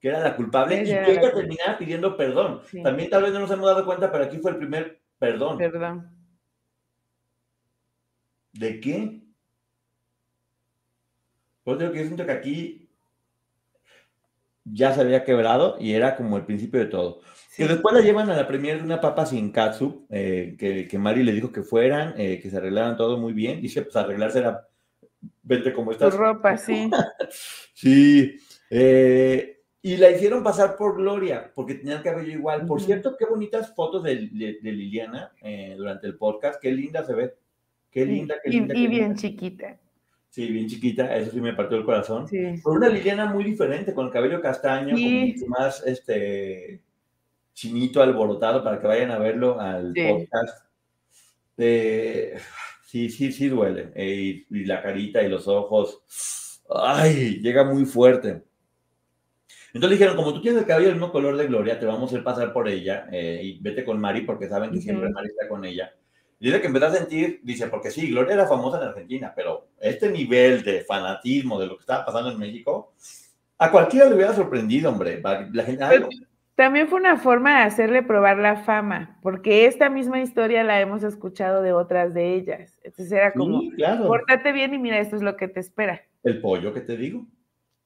[0.00, 2.60] que era la culpable y que ella terminara pidiendo perdón.
[2.82, 5.58] También tal vez no nos hemos dado cuenta, pero aquí fue el primer Perdón.
[5.58, 6.10] Perdón.
[8.52, 9.22] ¿De qué?
[11.64, 12.85] Pues digo que yo siento que aquí
[14.72, 17.20] ya se había quebrado y era como el principio de todo.
[17.56, 20.98] Que después la llevan a la premier de una papa sin katsu, eh, que, que,
[20.98, 23.62] Mari le dijo que fueran, eh, que se arreglaran todo muy bien.
[23.62, 24.68] Dice, pues arreglarse era,
[25.42, 26.12] vente como estás.
[26.12, 26.90] Tu ropa, sí.
[27.72, 28.36] sí.
[28.68, 32.66] Eh, y la hicieron pasar por Gloria, porque tenía el cabello igual.
[32.66, 36.60] Por cierto, qué bonitas fotos de, Liliana eh, durante el podcast.
[36.60, 37.34] Qué linda se ve.
[37.90, 38.74] Qué linda, qué linda.
[38.76, 39.78] Y, bien chiquita.
[40.36, 41.16] Sí, bien chiquita.
[41.16, 42.28] Eso sí me partió el corazón.
[42.28, 42.36] Sí.
[42.66, 46.82] una Liliana muy diferente, con el cabello castaño, con más este,
[47.54, 50.66] chinito alborotado, para que vayan a verlo al podcast.
[51.56, 52.36] Eh,
[52.84, 53.92] sí, sí, sí duele.
[53.94, 56.02] Eh, y la carita y los ojos.
[56.68, 58.42] Ay, llega muy fuerte.
[59.72, 62.04] Entonces dijeron, como tú tienes el cabello del mismo color de Gloria, te vamos a
[62.12, 65.48] hacer pasar por ella eh, y vete con Mari porque saben que siempre Mari está
[65.48, 65.94] con ella.
[66.38, 70.10] Dice que empezó a sentir, dice, porque sí, Gloria era famosa en Argentina, pero este
[70.10, 72.92] nivel de fanatismo de lo que estaba pasando en México,
[73.58, 75.22] a cualquiera le hubiera sorprendido, hombre.
[75.22, 75.84] La gente,
[76.56, 81.02] también fue una forma de hacerle probar la fama, porque esta misma historia la hemos
[81.02, 82.78] escuchado de otras de ellas.
[82.82, 84.06] Entonces era como, sí, claro.
[84.06, 86.00] pórtate bien y mira, esto es lo que te espera.
[86.22, 87.26] El pollo que te digo,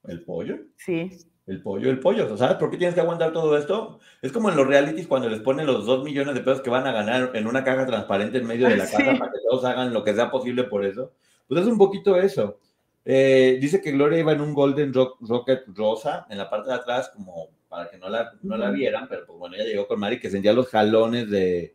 [0.04, 0.60] el pollo.
[0.76, 1.10] Sí.
[1.50, 2.36] El pollo, el pollo.
[2.36, 3.98] ¿Sabes por qué tienes que aguantar todo esto?
[4.22, 6.86] Es como en los realities cuando les ponen los dos millones de pesos que van
[6.86, 9.92] a ganar en una caja transparente en medio de la casa para que todos hagan
[9.92, 11.10] lo que sea posible por eso.
[11.48, 12.60] Pues es un poquito eso.
[13.04, 17.10] Eh, dice que Gloria iba en un Golden Rocket rosa en la parte de atrás,
[17.12, 20.20] como para que no la, no la vieran, pero pues bueno, ella llegó con Mari
[20.20, 21.74] que sentía los jalones de,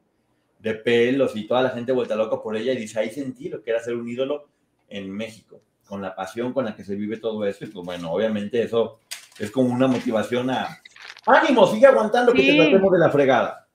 [0.60, 3.62] de pelos y toda la gente vuelta loca por ella y dice, ahí sentí lo
[3.62, 4.48] que era ser un ídolo
[4.88, 7.66] en México, con la pasión con la que se vive todo eso.
[7.66, 9.00] Y pues bueno, obviamente eso
[9.40, 10.80] es como una motivación a
[11.26, 13.66] ánimo, sigue aguantando que te tratemos de la fregada.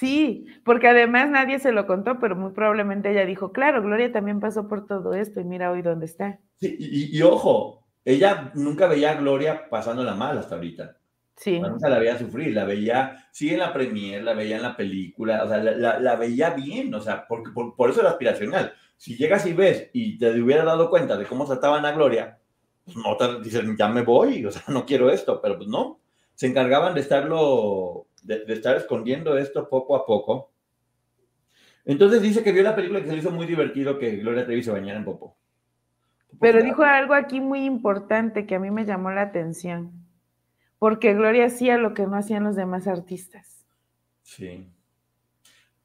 [0.00, 4.40] Sí, porque además nadie se lo contó, pero muy probablemente ella dijo, claro, Gloria también
[4.40, 6.38] pasó por todo esto y mira hoy dónde está.
[6.58, 10.96] Sí, y, ojo, ella nunca veía a Gloria pasándola mal hasta ahorita.
[11.36, 11.60] Sí.
[11.60, 15.44] nunca la veía sufrir, la veía, sí en la premier, la veía en la película,
[15.44, 18.72] o sea, la, veía bien, o sea, porque, por, por, eso era aspiracional.
[18.96, 22.39] Si llegas y ves y te hubiera dado cuenta de cómo trataban a Gloria,
[22.86, 26.00] no dicen, ya me voy, o sea, no quiero esto, pero pues no,
[26.34, 30.50] se encargaban de estarlo de, estar escondiendo esto poco a poco.
[31.84, 34.62] Entonces dice que vio la película que se le hizo muy divertido que Gloria Trevi
[34.62, 35.36] se bañara en popo.
[36.38, 39.92] Pero dijo algo aquí muy importante que a mí me llamó la atención,
[40.78, 43.66] porque Gloria hacía lo que no hacían los demás artistas.
[44.22, 44.68] Sí.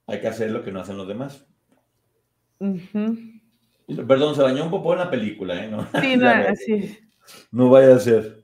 [0.07, 1.47] Hay que hacer lo que no hacen los demás.
[3.87, 5.69] Perdón, se bañó un popo en la película, ¿eh?
[5.69, 6.99] No, sí, no, así.
[7.51, 8.43] No vaya a ser.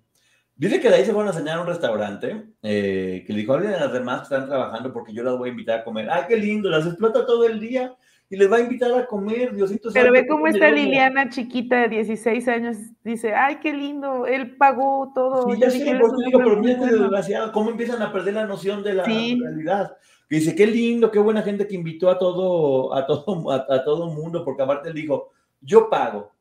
[0.56, 3.54] Dice que de ahí se fueron a cenar a un restaurante, eh, que le dijo,
[3.54, 6.08] hablen a las demás que están trabajando porque yo las voy a invitar a comer.
[6.12, 6.69] ¡Ay, qué lindo!
[6.69, 7.95] Las explota todo el día
[8.30, 9.89] y les va a invitar a comer, Diosito.
[9.91, 14.27] Pero ve cómo está Liliana, chiquita de 16 años, dice, ¡ay, qué lindo!
[14.27, 15.51] Él pagó todo.
[15.51, 18.93] Sí, ya sé, por digo, pero mira desgraciado, cómo empiezan a perder la noción de
[18.93, 19.97] la realidad.
[20.32, 23.84] Que dice, qué lindo, qué buena gente que invitó a todo, a todo, a, a
[23.84, 26.32] todo mundo, porque aparte él dijo, yo pago,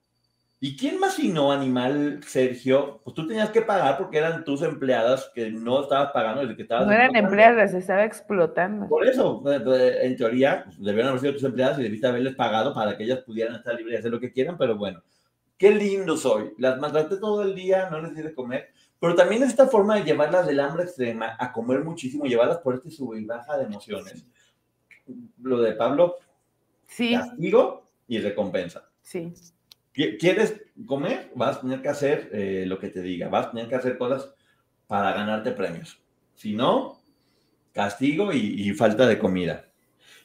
[0.62, 3.00] ¿Y quién más no, animal, Sergio?
[3.02, 6.62] Pues tú tenías que pagar porque eran tus empleadas que no estabas pagando desde que
[6.62, 6.86] estabas.
[6.86, 8.86] No eran empleadas, se estaba explotando.
[8.86, 12.34] Por eso, eh, eh, en teoría, pues, debieron haber sido tus empleadas y debiste haberles
[12.34, 15.02] pagado para que ellas pudieran estar libres y hacer lo que quieran, pero bueno,
[15.56, 16.52] qué lindo soy.
[16.58, 18.68] Las maltraté todo el día, no les di de comer.
[19.00, 22.90] Pero también esta forma de llevarlas del hambre extrema a comer muchísimo, llevarlas por este
[22.90, 24.26] sub y baja de emociones.
[25.42, 26.16] Lo de Pablo,
[26.86, 27.14] sí.
[27.14, 28.88] castigo y recompensa.
[29.00, 29.32] Sí.
[29.92, 31.32] ¿Quieres comer?
[31.34, 33.28] Vas a tener que hacer eh, lo que te diga.
[33.28, 34.32] Vas a tener que hacer cosas
[34.86, 36.00] para ganarte premios.
[36.34, 37.00] Si no,
[37.72, 39.66] castigo y, falta de comida.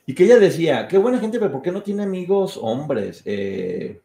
[0.06, 3.22] Y que ella decía, qué buena gente, pero ¿por qué no tiene amigos hombres?
[3.26, 4.02] Eh,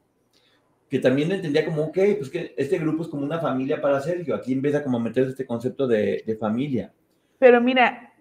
[0.90, 4.34] que también entendía como, ok, pues que este grupo es como una familia para Sergio.
[4.34, 6.92] Aquí empieza como a meterse este concepto de, de familia.
[7.38, 8.12] Pero mira,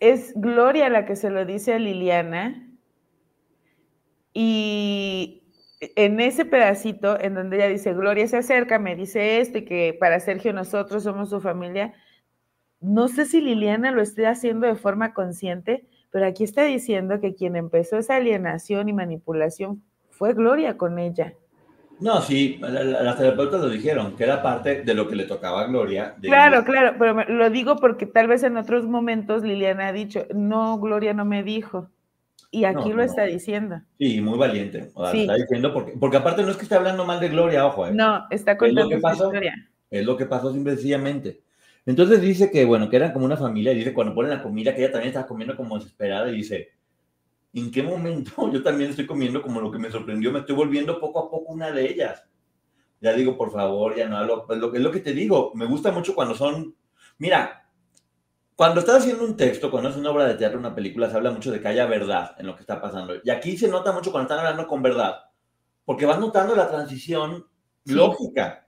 [0.00, 2.68] es Gloria la que se lo dice a Liliana.
[4.34, 5.44] Y
[5.80, 9.96] en ese pedacito en donde ella dice, Gloria se acerca, me dice esto y que
[9.98, 11.94] para Sergio nosotros somos su familia,
[12.80, 17.34] no sé si Liliana lo esté haciendo de forma consciente, pero aquí está diciendo que
[17.34, 19.84] quien empezó esa alienación y manipulación
[20.18, 21.32] fue Gloria con ella.
[22.00, 25.66] No, sí, las terapeutas lo dijeron, que era parte de lo que le tocaba a
[25.66, 26.14] Gloria.
[26.20, 30.78] claro, claro, pero lo digo porque tal vez en otros momentos Liliana ha dicho, no,
[30.78, 31.90] Gloria no me dijo.
[32.50, 33.82] Y aquí lo está diciendo.
[33.98, 34.90] Sí, muy valiente.
[34.96, 37.86] está diciendo porque, porque aparte no es que esté hablando mal de Gloria, ojo.
[37.86, 37.92] Eh.
[37.92, 39.54] No, está contando es lo que pasó, historia.
[39.90, 41.42] Es lo que pasó simplemente.
[41.84, 43.72] Entonces dice que, bueno, que eran como una familia.
[43.72, 46.30] Y dice cuando ponen la comida, que ella también estaba comiendo como desesperada.
[46.30, 46.70] Y dice,
[47.52, 50.32] ¿en qué momento yo también estoy comiendo como lo que me sorprendió?
[50.32, 52.24] Me estoy volviendo poco a poco una de ellas.
[53.00, 54.46] Ya digo, por favor, ya no hablo.
[54.50, 55.52] Es lo, es lo que te digo.
[55.54, 56.74] Me gusta mucho cuando son.
[57.18, 57.70] Mira,
[58.56, 61.30] cuando estás haciendo un texto, cuando es una obra de teatro, una película, se habla
[61.30, 63.14] mucho de que haya verdad en lo que está pasando.
[63.22, 65.14] Y aquí se nota mucho cuando están hablando con verdad,
[65.84, 67.46] porque vas notando la transición
[67.84, 68.67] lógica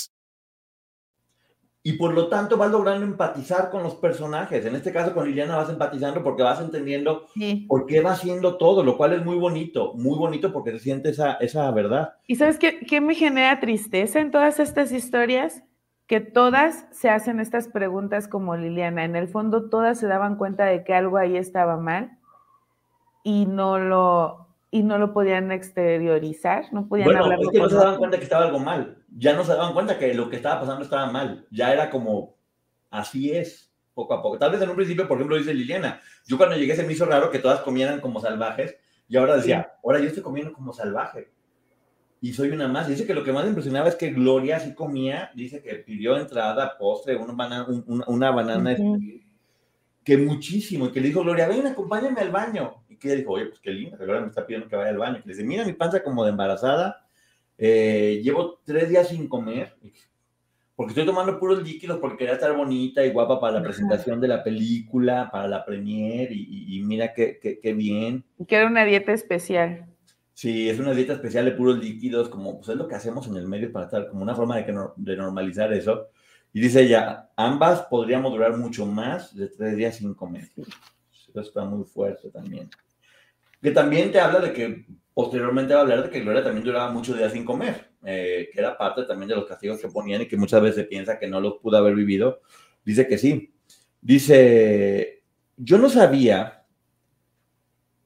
[1.83, 4.65] y por lo tanto vas logrando empatizar con los personajes.
[4.65, 7.25] En este caso con Liliana vas empatizando porque vas entendiendo
[7.67, 11.09] por qué va haciendo todo, lo cual es muy bonito, muy bonito porque se siente
[11.09, 12.13] esa, esa verdad.
[12.27, 15.63] ¿Y sabes qué, qué me genera tristeza en todas estas historias?
[16.05, 19.03] Que todas se hacen estas preguntas como Liliana.
[19.03, 22.19] En el fondo todas se daban cuenta de que algo ahí estaba mal
[23.23, 27.75] y no lo, y no lo podían exteriorizar, no podían bueno, Es que no se
[27.75, 30.61] daban cuenta que estaba algo mal, ya no se daban cuenta que lo que estaba
[30.61, 32.35] pasando estaba mal, ya era como,
[32.89, 34.37] así es, poco a poco.
[34.37, 37.05] Tal vez en un principio, por ejemplo, dice Liliana, yo cuando llegué se me hizo
[37.05, 41.31] raro que todas comieran como salvajes, y ahora decía, ahora yo estoy comiendo como salvaje,
[42.21, 42.87] y soy una más.
[42.87, 46.77] Dice que lo que más impresionaba es que Gloria sí comía, dice que pidió entrada,
[46.77, 48.77] postre, una banana, una, banana,
[50.03, 53.47] que muchísimo, y que le dijo Gloria, ven, acompáñame al baño que ella dijo, oye,
[53.47, 55.15] pues qué lindo, que ahora me está pidiendo que vaya al baño.
[55.15, 57.00] Que le dice, mira mi panza como de embarazada,
[57.63, 59.75] eh, llevo tres días sin comer,
[60.75, 64.27] porque estoy tomando puros líquidos porque quería estar bonita y guapa para la presentación de
[64.27, 68.25] la película, para la premiere, y, mira qué, qué, qué bien.
[68.47, 69.85] Que era una dieta especial.
[70.33, 73.35] Sí, es una dieta especial de puros líquidos, como pues es lo que hacemos en
[73.35, 76.07] el medio para estar como una forma de, que de normalizar eso.
[76.51, 80.49] Y dice ella, ambas podríamos durar mucho más de tres días sin comer.
[80.57, 82.67] Eso está muy fuerte también
[83.61, 86.91] que también te habla de que posteriormente va a hablar de que Gloria también duraba
[86.91, 90.27] muchos días sin comer, eh, que era parte también de los castigos que ponían y
[90.27, 92.41] que muchas veces piensa que no los pudo haber vivido.
[92.83, 93.53] Dice que sí.
[93.99, 95.23] Dice,
[95.57, 96.65] yo no sabía.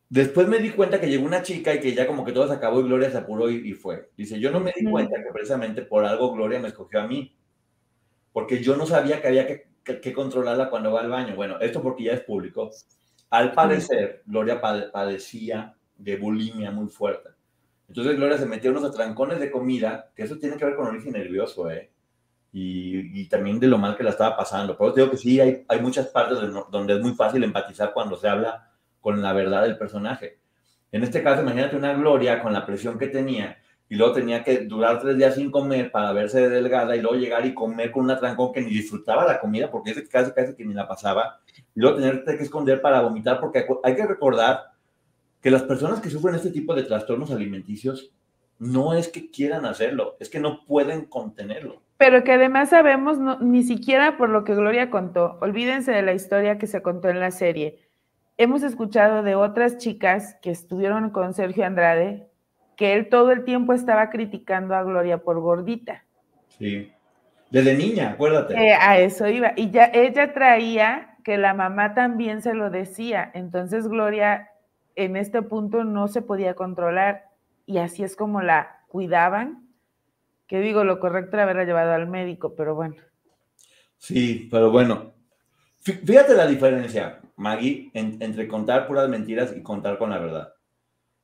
[0.09, 2.53] Después me di cuenta que llegó una chica y que ya como que todo se
[2.53, 4.11] acabó y Gloria se apuró y, fue.
[4.17, 7.35] Dice, yo no me di cuenta que precisamente por algo Gloria me escogió a mí.
[8.31, 11.35] Porque yo no sabía que había que, controlarla cuando va al baño.
[11.35, 12.71] Bueno, esto porque ya es público.
[13.29, 17.29] Al parecer, Gloria padecía de bulimia muy fuerte.
[17.87, 21.13] Entonces Gloria se metió unos atrancones de comida, que eso tiene que ver con origen
[21.13, 21.91] nervioso, ¿eh?
[22.57, 24.77] Y, también de lo mal que la estaba pasando.
[24.77, 26.37] Pero digo que sí, hay, hay muchas partes
[26.71, 28.71] donde es muy fácil empatizar cuando se habla
[29.01, 30.39] con la verdad del personaje.
[30.91, 34.59] En este caso, imagínate una Gloria con la presión que tenía y luego tenía que
[34.59, 38.11] durar tres días sin comer para verse delgada y luego llegar y comer con un
[38.11, 41.39] atrancón que ni disfrutaba la comida porque ese casi casi que ni la pasaba
[41.75, 44.71] y luego tener que esconder para vomitar porque hay que recordar
[45.45, 48.11] que las personas que sufren este tipo de trastornos alimenticios
[48.57, 51.83] no es que quieran hacerlo, es que no pueden contenerlo.
[51.97, 56.57] Pero que además sabemos, ni siquiera por lo que Gloria contó, olvídense de la historia
[56.57, 57.77] que se contó en la serie.
[58.37, 62.27] Hemos escuchado de otras chicas que estuvieron con Sergio Andrade,
[62.75, 66.05] que él todo el tiempo estaba criticando a Gloria por gordita.
[66.57, 66.91] Sí,
[67.51, 68.55] desde niña, acuérdate.
[68.55, 69.53] Eh, a eso iba.
[69.55, 73.29] Y ya ella traía que la mamá también se lo decía.
[73.35, 74.49] Entonces Gloria
[74.95, 77.29] en este punto no se podía controlar
[77.65, 79.67] y así es como la cuidaban,
[80.47, 82.95] que digo, lo correcto era haberla llevado al médico, pero bueno.
[83.97, 85.13] Sí, pero bueno,
[85.79, 90.53] fíjate la diferencia, Maggie, entre contar puras mentiras y contar con la verdad.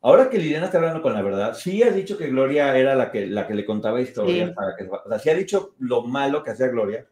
[0.03, 3.11] Ahora que Liliana está hablando con la verdad, sí ha dicho que Gloria era la
[3.11, 4.85] que, la que le contaba historias para que...
[4.85, 7.05] O sea, sí ha dicho lo malo que hacía Gloria,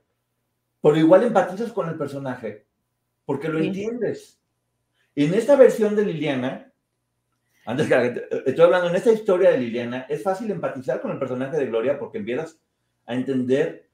[0.82, 2.66] pero igual empatizas con el personaje,
[3.26, 4.39] porque lo entiendes.
[5.26, 6.72] En esta versión de Liliana,
[7.65, 11.57] antes que estoy hablando en esta historia de Liliana, es fácil empatizar con el personaje
[11.57, 12.57] de Gloria porque empiezas
[13.05, 13.89] a entender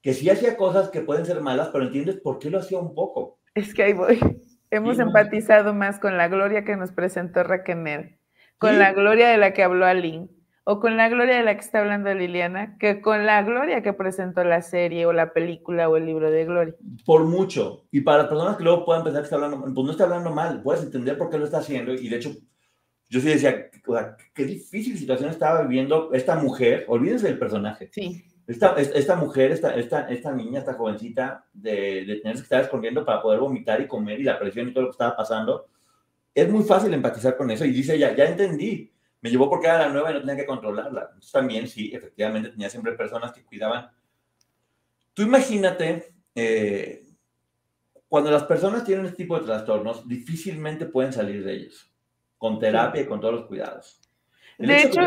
[0.00, 2.94] que sí hacía cosas que pueden ser malas, pero entiendes por qué lo hacía un
[2.94, 3.40] poco.
[3.56, 4.20] Es que ahí voy.
[4.70, 8.16] Hemos empatizado más con la Gloria que nos presentó Raquel,
[8.58, 10.28] con la Gloria de la que habló Aline
[10.70, 13.94] o con la gloria de la que está hablando Liliana, que con la gloria que
[13.94, 16.74] presentó la serie o la película o el libro de Gloria.
[17.06, 17.86] Por mucho.
[17.90, 20.60] Y para personas que luego puedan pensar que está hablando, pues no está hablando mal,
[20.62, 21.94] puedes entender por qué lo está haciendo.
[21.94, 22.34] Y de hecho,
[23.08, 23.70] yo sí decía,
[24.34, 27.88] qué difícil situación estaba viviendo esta mujer, olvídense del personaje.
[27.90, 28.22] Sí.
[28.46, 33.06] Esta, esta mujer, esta, esta, esta niña, esta jovencita, de, de tener que estar escondiendo
[33.06, 35.64] para poder vomitar y comer y la presión y todo lo que estaba pasando,
[36.34, 37.64] es muy fácil empatizar con eso.
[37.64, 40.46] Y dice ella, ya entendí me llevó porque era la nueva y no tenía que
[40.46, 41.02] controlarla.
[41.02, 43.90] Entonces, también sí, efectivamente tenía siempre personas que cuidaban.
[45.14, 47.04] Tú imagínate, eh,
[48.08, 51.92] cuando las personas tienen este tipo de trastornos, difícilmente pueden salir de ellos,
[52.36, 54.00] con terapia y con todos los cuidados.
[54.58, 55.00] de hecho,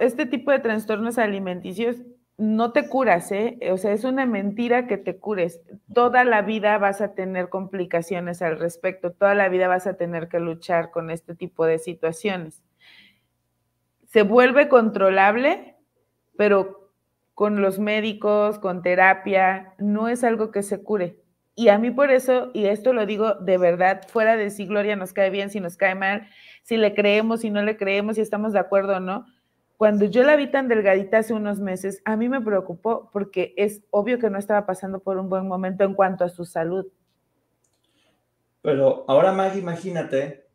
[0.00, 1.96] este tipo de trastornos alimenticios
[2.38, 3.58] no te curas, ¿eh?
[3.72, 5.60] O sea, es una mentira que te cures.
[5.92, 10.28] Toda la vida vas a tener complicaciones al respecto, toda la vida vas a tener
[10.28, 12.62] que luchar con este tipo de situaciones
[14.08, 15.76] se vuelve controlable,
[16.36, 16.90] pero
[17.34, 21.22] con los médicos, con terapia, no es algo que se cure.
[21.54, 24.96] Y a mí por eso, y esto lo digo de verdad, fuera de si Gloria
[24.96, 26.28] nos cae bien, si nos cae mal,
[26.62, 29.26] si le creemos, si no le creemos, si estamos de acuerdo o no,
[29.76, 33.82] cuando yo la vi tan delgadita hace unos meses, a mí me preocupó porque es
[33.90, 36.86] obvio que no estaba pasando por un buen momento en cuanto a su salud.
[38.62, 40.48] Pero ahora, más imagínate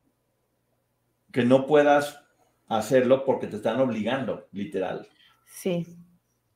[1.32, 2.23] que no puedas
[2.78, 5.08] hacerlo porque te están obligando, literal.
[5.46, 5.86] Sí.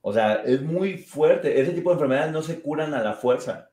[0.01, 1.59] O sea, es muy fuerte.
[1.59, 3.69] Ese tipo de enfermedades no se curan a la fuerza.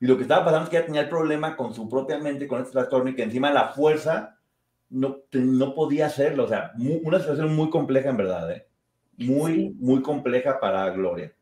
[0.00, 2.46] Y lo que estaba pasando es que ella tenía el problema con su propia mente,
[2.46, 4.38] con este trastorno, y que encima la fuerza
[4.90, 6.44] no, no podía hacerlo.
[6.44, 8.66] O sea, una situación muy compleja en verdad, ¿eh?
[9.18, 11.34] Muy, muy compleja para Gloria.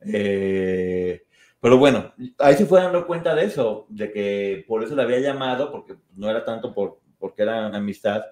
[0.00, 1.22] Eh,
[1.60, 5.20] pero bueno, ahí se fue dando cuenta de eso, de que por eso la había
[5.20, 8.22] llamado, porque no era tanto por, porque era amistad.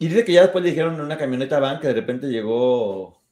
[0.00, 3.22] Y dice que ya después le dijeron en una camioneta van que de repente llegó,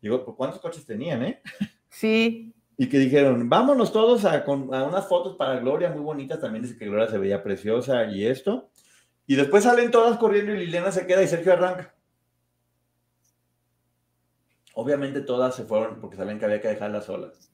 [0.00, 1.42] llegó, ¿cuántos coches tenían, eh?
[1.90, 2.54] Sí.
[2.78, 6.62] Y que dijeron, vámonos todos a, con, a unas fotos para Gloria muy bonitas, también
[6.62, 8.70] dice que Gloria se veía preciosa y esto.
[9.26, 11.94] Y después salen todas corriendo y Liliana se queda y Sergio arranca.
[14.72, 17.52] Obviamente todas se fueron porque sabían que había que dejarlas solas.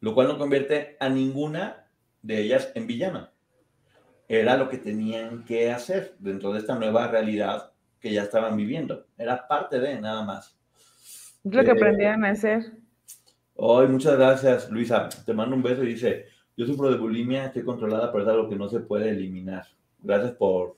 [0.00, 1.90] Lo cual no convierte a ninguna
[2.22, 3.35] de ellas en villana
[4.28, 9.06] era lo que tenían que hacer dentro de esta nueva realidad que ya estaban viviendo.
[9.16, 10.56] Era parte de nada más.
[11.44, 12.72] Es lo que eh, aprendían a hacer.
[13.54, 15.08] Hoy, muchas gracias, Luisa.
[15.24, 18.48] Te mando un beso y dice, yo sufro de bulimia, estoy controlada, pero es algo
[18.48, 19.66] que no se puede eliminar.
[20.02, 20.76] Gracias por,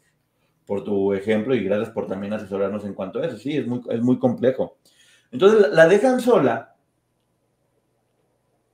[0.66, 3.38] por tu ejemplo y gracias por también asesorarnos en cuanto a eso.
[3.38, 4.76] Sí, es muy, es muy complejo.
[5.30, 6.68] Entonces, la dejan sola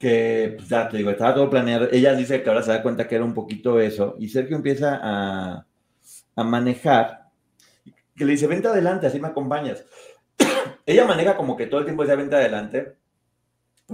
[0.04, 1.88] que, pues ya te digo, estaba todo planeado.
[1.90, 4.16] Ella dice que ahora se da cuenta que era un poquito eso.
[4.18, 5.66] Y Sergio empieza a,
[6.36, 7.30] a manejar,
[8.14, 9.86] que le dice, vente adelante, así me acompañas.
[10.86, 12.98] Ella maneja como que todo el tiempo decía, vente adelante.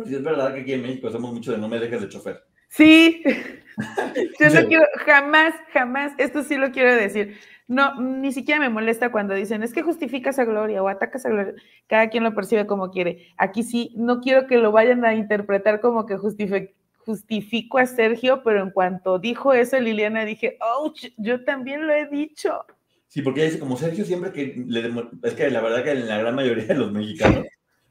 [0.05, 2.43] Sí es verdad que aquí en México somos mucho de no me dejes de chofer.
[2.71, 3.23] Sí,
[4.41, 7.37] yo no quiero, jamás, jamás, esto sí lo quiero decir.
[7.67, 11.31] No, ni siquiera me molesta cuando dicen, es que justificas a Gloria o atacas a
[11.31, 11.55] Gloria.
[11.87, 13.29] Cada quien lo percibe como quiere.
[13.37, 18.63] Aquí sí, no quiero que lo vayan a interpretar como que justifico a Sergio, pero
[18.63, 22.65] en cuanto dijo eso Liliana, dije, oh, yo también lo he dicho.
[23.07, 24.93] Sí, porque ella dice, como Sergio siempre que le...
[25.23, 27.47] Es que la verdad que en la gran mayoría de los mexicanos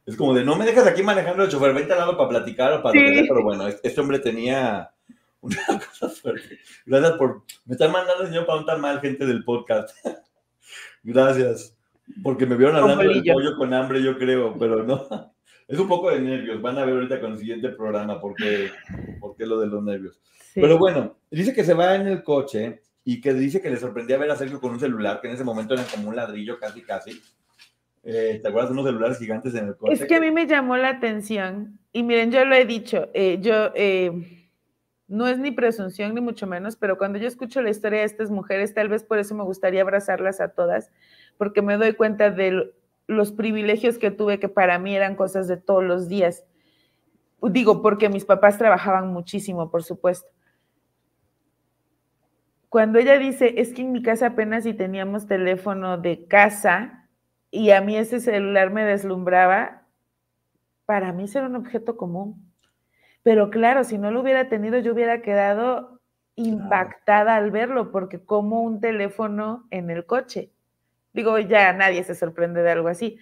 [0.09, 2.73] es como de, no me dejas aquí manejando el chofer, vente al lado para platicar
[2.73, 3.25] o para sí.
[3.27, 4.89] pero bueno, este hombre tenía
[5.39, 5.55] una
[5.91, 6.57] cosa fuerte.
[6.83, 9.95] Gracias por, me están mandando señor para un tan mal gente del podcast.
[11.03, 11.77] Gracias,
[12.23, 15.07] porque me vieron hablando del pollo con hambre, yo creo, pero no.
[15.67, 18.71] Es un poco de nervios, van a ver ahorita con el siguiente programa porque,
[19.19, 20.19] porque lo de los nervios.
[20.55, 24.17] Pero bueno, dice que se va en el coche y que dice que le sorprendía
[24.17, 26.81] ver a Sergio con un celular, que en ese momento era como un ladrillo casi,
[26.81, 27.21] casi
[28.03, 29.93] eh, ¿Te acuerdas de unos celulares gigantes en el coche?
[29.93, 31.79] Es que a mí me llamó la atención.
[31.91, 34.49] Y miren, yo lo he dicho, eh, yo eh,
[35.07, 38.29] no es ni presunción ni mucho menos, pero cuando yo escucho la historia de estas
[38.29, 40.91] mujeres, tal vez por eso me gustaría abrazarlas a todas,
[41.37, 42.73] porque me doy cuenta de
[43.07, 46.45] los privilegios que tuve que para mí eran cosas de todos los días.
[47.41, 50.29] Digo, porque mis papás trabajaban muchísimo, por supuesto.
[52.69, 56.98] Cuando ella dice, es que en mi casa apenas si teníamos teléfono de casa,
[57.51, 59.83] y a mí ese celular me deslumbraba,
[60.85, 62.51] para mí era un objeto común.
[63.23, 65.99] Pero claro, si no lo hubiera tenido, yo hubiera quedado
[66.35, 70.51] impactada al verlo, porque como un teléfono en el coche.
[71.13, 73.19] Digo, ya nadie se sorprende de algo así.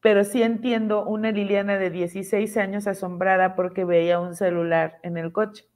[0.00, 5.32] Pero sí entiendo una Liliana de 16 años asombrada porque veía un celular en el
[5.32, 5.66] coche.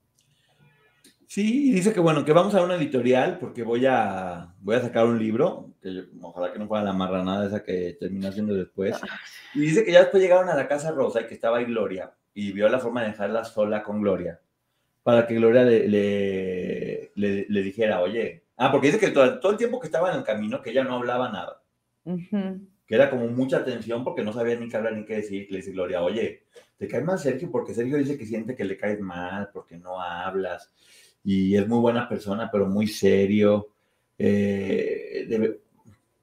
[1.28, 5.04] Sí, dice que bueno, que vamos a una editorial porque voy a, voy a sacar
[5.04, 8.98] un libro, que ojalá que no fuera la marranada esa que terminó haciendo después.
[9.54, 12.14] Y dice que ya después llegaron a la Casa Rosa y que estaba ahí Gloria
[12.32, 14.40] y vio la forma de dejarla sola con Gloria
[15.02, 15.86] para que Gloria le,
[17.14, 20.62] le, dijera, oye, ah, porque dice que todo, el tiempo que estaba en el camino,
[20.62, 21.62] que ella no hablaba nada,
[22.86, 25.58] que era como mucha tensión porque no sabía ni qué hablar ni qué decir, le
[25.58, 26.44] dice Gloria, oye,
[26.78, 30.00] te cae mal Sergio porque Sergio dice que siente que le caes mal porque no
[30.00, 30.72] hablas
[31.28, 33.68] y es muy buena persona, pero muy serio.
[34.16, 35.28] Eh,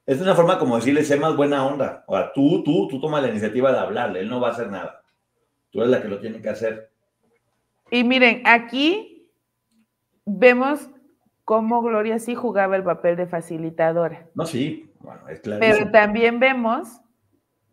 [0.04, 2.04] es una forma como decirle, sé más buena onda.
[2.08, 5.04] Ahora, tú, tú, tú tomas la iniciativa de hablarle, él no va a hacer nada.
[5.70, 6.90] Tú eres la que lo tiene que hacer.
[7.92, 9.30] Y miren, aquí
[10.26, 10.90] vemos
[11.44, 14.26] cómo Gloria sí jugaba el papel de facilitadora.
[14.34, 15.60] No, sí, bueno, es claro.
[15.60, 17.00] Pero también vemos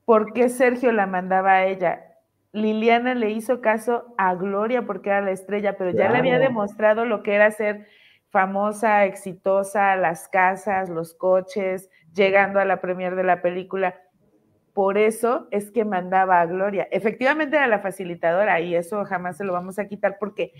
[0.04, 2.11] por qué Sergio la mandaba a ella.
[2.52, 7.06] Liliana le hizo caso a Gloria porque era la estrella, pero ya le había demostrado
[7.06, 7.86] lo que era ser
[8.28, 14.00] famosa, exitosa, las casas, los coches, llegando a la premier de la película.
[14.74, 16.88] Por eso es que mandaba a Gloria.
[16.90, 20.52] Efectivamente era la facilitadora y eso jamás se lo vamos a quitar porque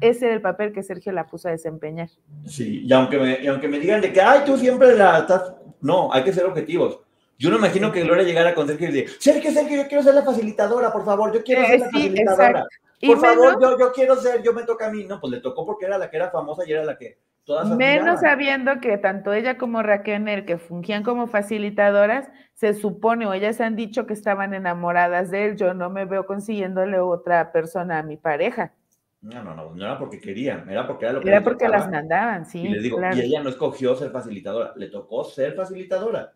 [0.00, 2.08] ese era el papel que Sergio la puso a desempeñar.
[2.44, 5.52] Sí, y aunque me, y aunque me digan de que, ay, tú siempre la estás...
[5.80, 7.05] No, hay que ser objetivos.
[7.38, 10.14] Yo no imagino que Gloria llegara con Sergio y le Sergio, Sergio, yo quiero ser
[10.14, 12.66] la facilitadora, por favor, yo quiero ser la facilitadora.
[13.04, 15.04] Por favor, yo, yo, quiero ser, yo me toca a mí.
[15.04, 17.68] No, pues le tocó porque era la que era famosa y era la que todas
[17.68, 23.60] Menos sabiendo que tanto ella como Raquel, que fungían como facilitadoras, se supone o ellas
[23.60, 25.56] han dicho que estaban enamoradas de él.
[25.56, 28.72] Yo no me veo consiguiéndole otra persona a mi pareja.
[29.20, 31.90] No, no, no, no era porque querían, era porque era lo que Era porque las
[31.90, 32.60] mandaban, sí.
[32.60, 36.32] Y les digo, y ella no escogió ser facilitadora, le tocó ser facilitadora.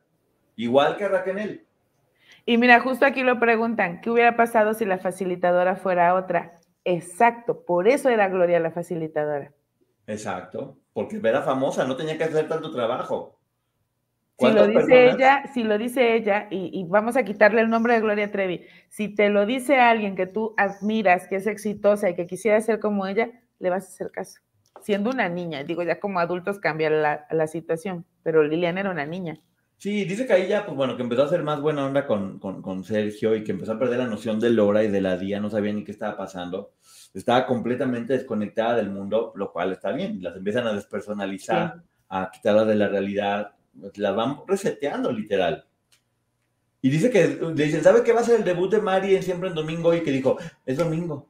[0.61, 1.65] Igual que Raquel.
[2.45, 6.61] Y mira, justo aquí lo preguntan, ¿qué hubiera pasado si la facilitadora fuera otra?
[6.85, 9.55] Exacto, por eso era Gloria la facilitadora.
[10.07, 13.39] Exacto, porque era famosa, no tenía que hacer tanto trabajo.
[14.39, 17.95] Si lo dice ella, si lo dice ella, y, y, vamos a quitarle el nombre
[17.95, 22.15] de Gloria Trevi, si te lo dice alguien que tú admiras, que es exitosa y
[22.15, 23.31] que quisiera ser como ella,
[23.61, 24.41] le vas a hacer caso.
[24.83, 29.07] Siendo una niña, digo, ya como adultos cambia la, la situación, pero Liliana era una
[29.07, 29.41] niña.
[29.81, 32.39] Sí, dice que ahí ya, pues bueno, que empezó a ser más buena onda con,
[32.39, 35.41] con, Sergio y que empezó a perder la noción de Lora y de la día,
[35.41, 36.75] no sabía ni qué estaba pasando.
[37.15, 40.23] Estaba completamente desconectada del mundo, lo cual está bien.
[40.23, 43.53] Las empiezan a despersonalizar, a quitarlas de la realidad,
[43.95, 45.65] las van reseteando literal.
[46.83, 49.23] Y dice que, le dicen, ¿sabe qué va a ser el debut de Mari en
[49.23, 49.95] Siempre en Domingo?
[49.95, 51.27] Y que dijo, es domingo.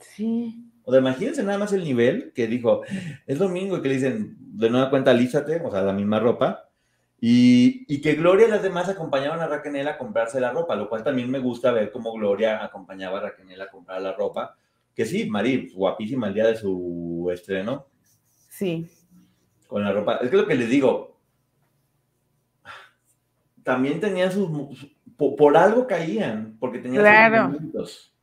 [0.00, 0.64] Sí.
[0.82, 2.82] O de imagínense nada más el nivel que dijo,
[3.24, 6.67] es domingo y que le dicen, de nueva cuenta, alízate, o sea, la misma ropa
[7.20, 11.02] Y, que Gloria y las demás acompañaban a Raquel a comprarse la ropa, lo cual
[11.02, 14.56] también me gusta ver cómo Gloria acompañaba a Raquel a comprar la ropa.
[14.94, 17.86] Que sí, Mari, guapísima el día de su estreno.
[18.48, 18.88] Sí.
[19.66, 20.16] Con la ropa.
[20.22, 21.18] Es que lo que les digo,
[23.64, 24.48] también tenían sus,
[25.16, 28.14] por, algo caían, porque tenían sus momentos.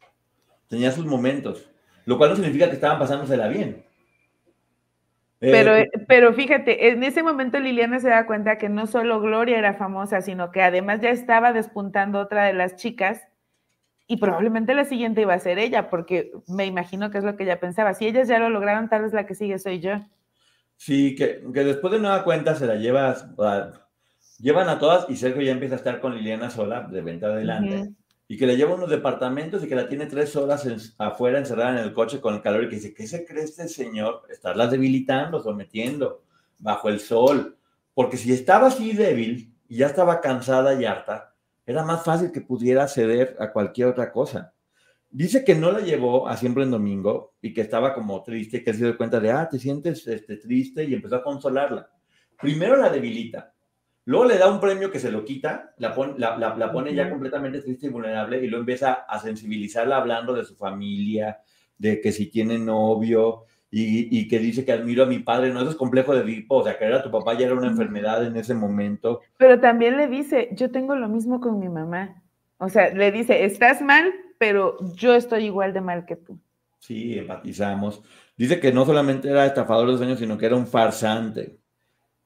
[0.68, 1.70] Tenían sus momentos.
[2.06, 3.85] Lo cual no significa que estaban pasándosela bien.
[5.40, 9.58] Pero, eh, pero fíjate, en ese momento Liliana se da cuenta que no solo Gloria
[9.58, 13.22] era famosa, sino que además ya estaba despuntando otra de las chicas
[14.08, 17.44] y probablemente la siguiente iba a ser ella, porque me imagino que es lo que
[17.44, 17.94] ella pensaba.
[17.94, 20.00] Si ellas ya lo lograron, tal vez la que sigue soy yo.
[20.78, 23.28] Sí, que, que después de nueva cuenta se la llevas,
[24.40, 27.94] llevan a todas y Sergio ya empieza a estar con Liliana sola, de venta adelante
[28.28, 30.68] y que le lleva unos departamentos y que la tiene tres horas
[30.98, 33.68] afuera encerrada en el coche con el calor y que dice, ¿qué se cree este
[33.68, 34.24] señor?
[34.30, 36.24] Estarla debilitando, sometiendo,
[36.60, 37.58] bajo el sol.
[37.94, 42.42] Porque si estaba así débil y ya estaba cansada y harta, era más fácil que
[42.42, 44.54] pudiera ceder a cualquier otra cosa.
[45.10, 48.74] Dice que no la llevó a siempre en domingo y que estaba como triste, que
[48.74, 51.90] se dio cuenta de, ah, te sientes este, triste y empezó a consolarla.
[52.40, 53.54] Primero la debilita,
[54.06, 55.96] Luego le da un premio que se lo quita, la,
[56.72, 61.40] pone ya completamente triste y vulnerable y lo empieza a sensibilizarla hablando de su familia,
[61.80, 65.52] de que si tiene novio y, que dice que admiro a mi padre.
[65.52, 67.68] No, eso es complejo de Edipo, o sea, que era tu papá ya era una
[67.68, 69.22] enfermedad en ese momento.
[69.38, 72.22] Pero también le dice, yo tengo lo mismo con mi mamá.
[72.58, 76.40] O sea, le dice, estás mal, pero yo estoy igual de mal que tú.
[76.78, 78.04] Sí, empatizamos.
[78.38, 81.58] Dice que no solamente era estafador de sueños, sino que era un farsante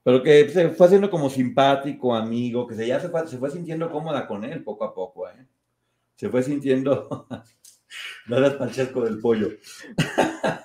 [0.02, 3.50] pero que se fue haciendo como simpático, amigo, que se, ya se fue, se fue
[3.50, 5.46] sintiendo cómoda con él poco a poco, ¿eh?
[6.16, 7.26] Se fue sintiendo
[8.26, 9.48] nada palchasco del pollo.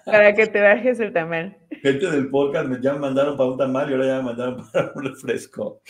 [0.05, 1.57] Para que te bajes el tamal.
[1.81, 4.65] Gente del podcast me, ya me mandaron para un tamal y ahora ya me mandaron
[4.71, 5.81] para un refresco.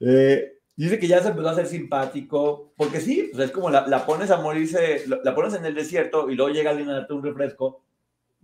[0.00, 3.86] Eh, dice que ya se empezó a hacer simpático, porque sí, pues es como la,
[3.86, 7.12] la pones a morirse, la pones en el desierto y luego llega alguien a darte
[7.12, 7.84] un refresco,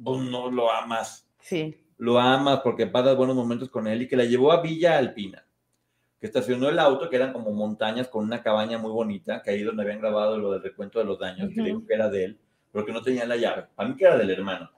[0.03, 1.27] pues no lo amas.
[1.41, 4.99] Sí lo amas porque pasas buenos momentos con él y que la llevó a Villa
[4.99, 5.47] Alpina,
[6.19, 9.63] que estacionó el auto, que eran como montañas con una cabaña muy bonita, que ahí
[9.63, 12.41] donde habían grabado lo del recuento de los daños, que dijo que era de él,
[12.73, 13.67] pero que no tenía la llave.
[13.77, 14.69] A mí que era del hermano.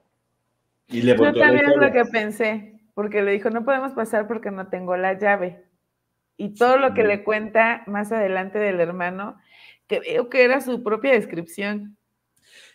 [0.87, 4.51] Y le Yo también es lo que pensé, porque le dijo, no podemos pasar porque
[4.51, 5.65] no tengo la llave.
[6.37, 9.35] Y todo lo que le cuenta más adelante del hermano,
[9.87, 11.97] que veo que era su propia descripción.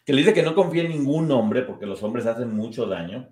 [0.04, 3.28] Que le dice que no confía en ningún hombre porque los hombres hacen mucho daño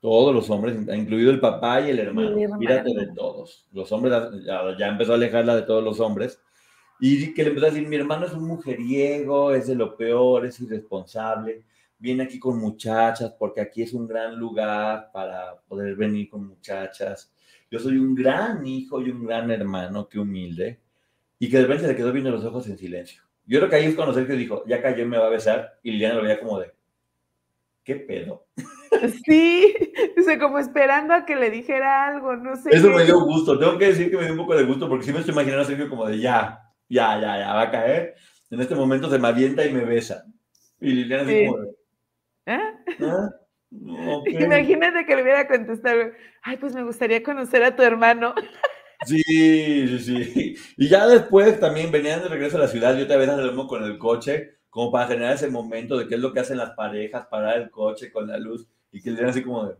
[0.00, 2.58] todos los hombres, incluido el papá y el hermano.
[2.58, 3.66] Mírate de todos.
[3.72, 4.14] Los hombres,
[4.78, 6.40] ya, empezó a alejarla de todos los hombres.
[6.98, 10.44] Y que le empezó a decir, mi hermano es un mujeriego, es de lo peor,
[10.44, 11.64] es irresponsable,
[11.98, 17.32] viene aquí con muchachas porque aquí es un gran lugar para poder venir con muchachas.
[17.70, 20.80] Yo soy un gran hijo y un gran hermano, qué humilde.
[21.38, 23.22] Y que de repente se le quedó viendo los ojos en silencio.
[23.46, 25.78] Yo creo que ahí es cuando Sergio dijo, ya cayó me va a besar.
[25.82, 26.72] Y Liliana lo veía como de,
[27.84, 28.46] ¿qué pedo?
[29.24, 29.74] Sí,
[30.16, 32.70] dice, como esperando a que le dijera algo, no sé.
[32.72, 35.04] Eso me dio gusto, tengo que decir que me dio un poco de gusto, porque
[35.04, 38.14] sí me estoy imaginando a Sergio como de ya, ya, ya, ya, va a caer.
[38.50, 40.24] En este momento se me avienta y me besa.
[40.80, 41.68] Y Liliana así como de,
[42.46, 42.60] ¿Eh?
[43.00, 43.30] ¿Ah?
[44.26, 46.10] Imagínate que le hubiera contestado,
[46.42, 48.34] ay, pues me gustaría conocer a tu hermano.
[49.06, 50.54] Sí, sí, sí.
[50.76, 53.84] Y ya después también venían de regreso a la ciudad, yo te vez hablamos con
[53.84, 57.26] el coche, como para generar ese momento de qué es lo que hacen las parejas,
[57.26, 59.74] parar el coche con la luz y que le den así como de...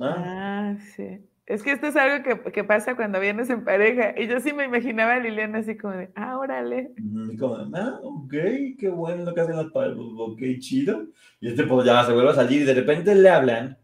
[0.00, 0.14] ¿ah?
[0.18, 1.24] ah, sí.
[1.46, 4.14] Es que esto es algo que, que, pasa cuando vienes en pareja.
[4.16, 6.92] Y yo sí me imaginaba a Liliana así como de, ah, órale.
[6.96, 8.32] Y como ah, ok,
[8.78, 11.06] qué bueno lo que hacen las parejas, ok, chido.
[11.40, 13.78] Y este pues ya se vuelve a salir y de repente le hablan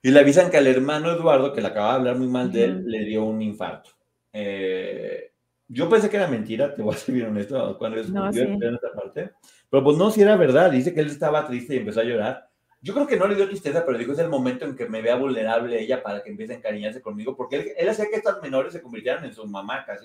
[0.00, 2.64] y le avisan que al hermano Eduardo, que le acaba de hablar muy mal de
[2.64, 3.90] él, le dio un infarto.
[4.32, 5.32] Eh,
[5.68, 8.92] yo pensé que era mentira, te voy a ser bien honesto, cuando descubrió en esta
[8.92, 9.30] parte.
[9.70, 10.70] Pero pues no, si era verdad.
[10.70, 12.48] Dice que él estaba triste y empezó a llorar.
[12.80, 15.00] Yo creo que no le dio tristeza, pero dijo es el momento en que me
[15.00, 18.74] vea vulnerable ella para que empiece a encariñarse conmigo, porque él, hacía que estas menores
[18.74, 20.04] se convirtieran en sus mamacas.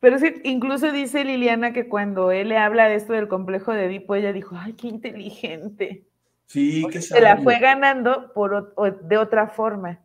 [0.00, 3.86] Pero sí, incluso dice Liliana que cuando él le habla de esto del complejo de
[3.86, 6.06] Edipo, ella dijo, ay, qué inteligente.
[6.46, 10.00] Sí, que Se la fue ganando por, de otra forma.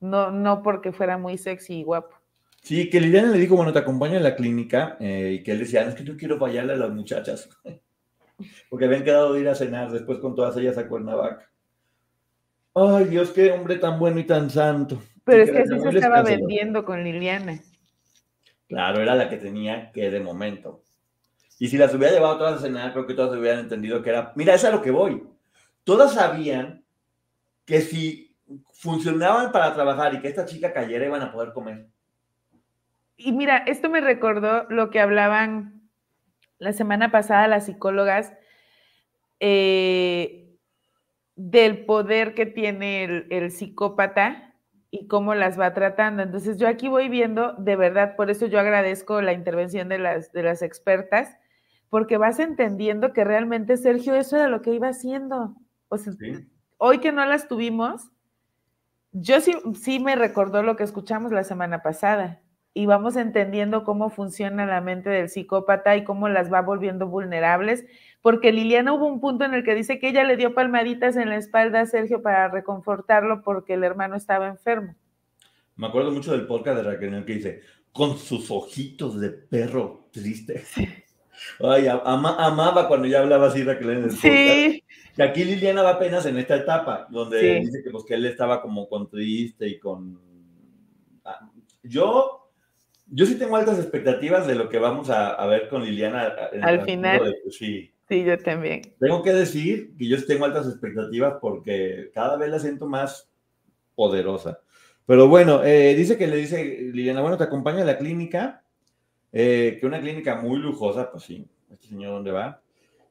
[0.00, 2.22] no, no porque fuera muy sexy y guapo.
[2.62, 5.58] Sí, que Liliana le dijo, bueno, te acompaño a la clínica, eh, y que él
[5.58, 7.48] decía, es que yo quiero fallarle a las muchachas,
[8.70, 11.50] porque habían quedado de ir a cenar después con todas ellas a Cuernavaca.
[12.74, 15.02] Ay, Dios, qué hombre tan bueno y tan santo.
[15.24, 17.60] Pero es que así se estaba vendiendo con Liliana.
[18.72, 20.82] Claro, era la que tenía que de momento.
[21.58, 24.32] Y si las hubiera llevado todas a cenar, creo que todas hubieran entendido que era,
[24.34, 25.22] mira, es a lo que voy.
[25.84, 26.82] Todas sabían
[27.66, 28.34] que si
[28.72, 31.86] funcionaban para trabajar y que esta chica cayera, iban a poder comer.
[33.18, 35.82] Y mira, esto me recordó lo que hablaban
[36.58, 38.32] la semana pasada las psicólogas
[39.38, 40.56] eh,
[41.36, 44.51] del poder que tiene el, psicópata
[44.92, 46.22] y cómo las va tratando.
[46.22, 50.30] Entonces yo aquí voy viendo, de verdad, por eso yo agradezco la intervención de las,
[50.32, 51.34] de las expertas,
[51.88, 55.56] porque vas entendiendo que realmente Sergio eso era lo que iba haciendo.
[55.88, 56.12] O sea,
[56.76, 58.10] hoy que no las tuvimos,
[59.12, 62.42] yo sí, sí me recordó lo que escuchamos la semana pasada
[62.74, 67.84] y vamos entendiendo cómo funciona la mente del psicópata y cómo las va volviendo vulnerables,
[68.22, 71.28] porque Liliana hubo un punto en el que dice que ella le dio palmaditas en
[71.28, 74.94] la espalda a Sergio para reconfortarlo porque el hermano estaba enfermo.
[75.76, 77.60] Me acuerdo mucho del podcast de Raquel que dice,
[77.92, 80.64] con sus ojitos de perro triste.
[81.60, 84.84] Ay, amaba cuando ya hablaba así Raquel en el sí.
[85.14, 88.62] Que aquí Liliana va apenas en esta etapa, donde dice que, pues, que él estaba
[88.62, 90.18] como con triste y con...
[91.24, 91.50] Ah,
[91.82, 92.41] yo
[93.06, 96.32] yo sí tengo altas expectativas de lo que vamos a, ver con Liliana.
[96.62, 97.36] Al final.
[97.50, 97.90] sí.
[98.08, 98.82] Sí, yo también.
[98.98, 103.30] Tengo que decir que yo tengo altas expectativas porque cada vez la siento más
[103.94, 104.60] poderosa.
[105.06, 108.64] Pero bueno, eh, dice que le dice Liliana, bueno, te acompaña a la clínica,
[109.32, 112.60] eh, que una clínica muy lujosa, pues sí, este señor dónde va.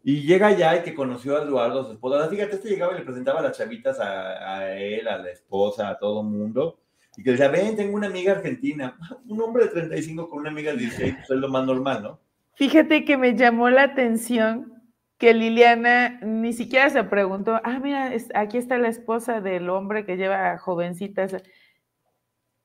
[0.04, 2.28] Y llega ya y que conoció a Eduardo, su esposa.
[2.30, 5.89] Fíjate, este llegaba y le presentaba a las chavitas a, a él, a la esposa,
[5.89, 6.78] a todo mundo
[7.18, 8.97] y que decía, ven, tengo una amiga argentina.
[9.28, 12.20] Un hombre de 35 con una amiga de 16, pues es lo más normal, ¿no?
[12.55, 14.74] Fíjate que me llamó la atención
[15.18, 20.18] que Liliana ni siquiera se preguntó, ah, mira, aquí está la esposa del hombre que
[20.18, 21.36] lleva jovencitas.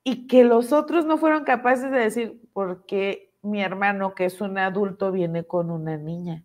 [0.04, 4.40] Y que los otros no fueron capaces de decir, ¿por qué mi hermano, que es
[4.40, 6.44] un adulto, viene con una niña?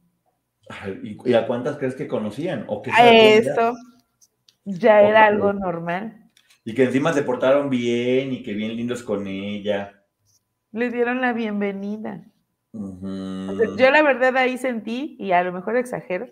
[1.03, 2.65] ¿Y a cuántas crees que conocían?
[2.67, 2.91] ¿O que
[3.37, 3.73] Esto
[4.65, 6.20] ya era algo normal.
[6.63, 10.03] Y que encima se portaron bien y que bien lindos con ella.
[10.71, 12.25] Le dieron la bienvenida.
[12.73, 16.29] yo la verdad ahí sentí, y a lo mejor exagero,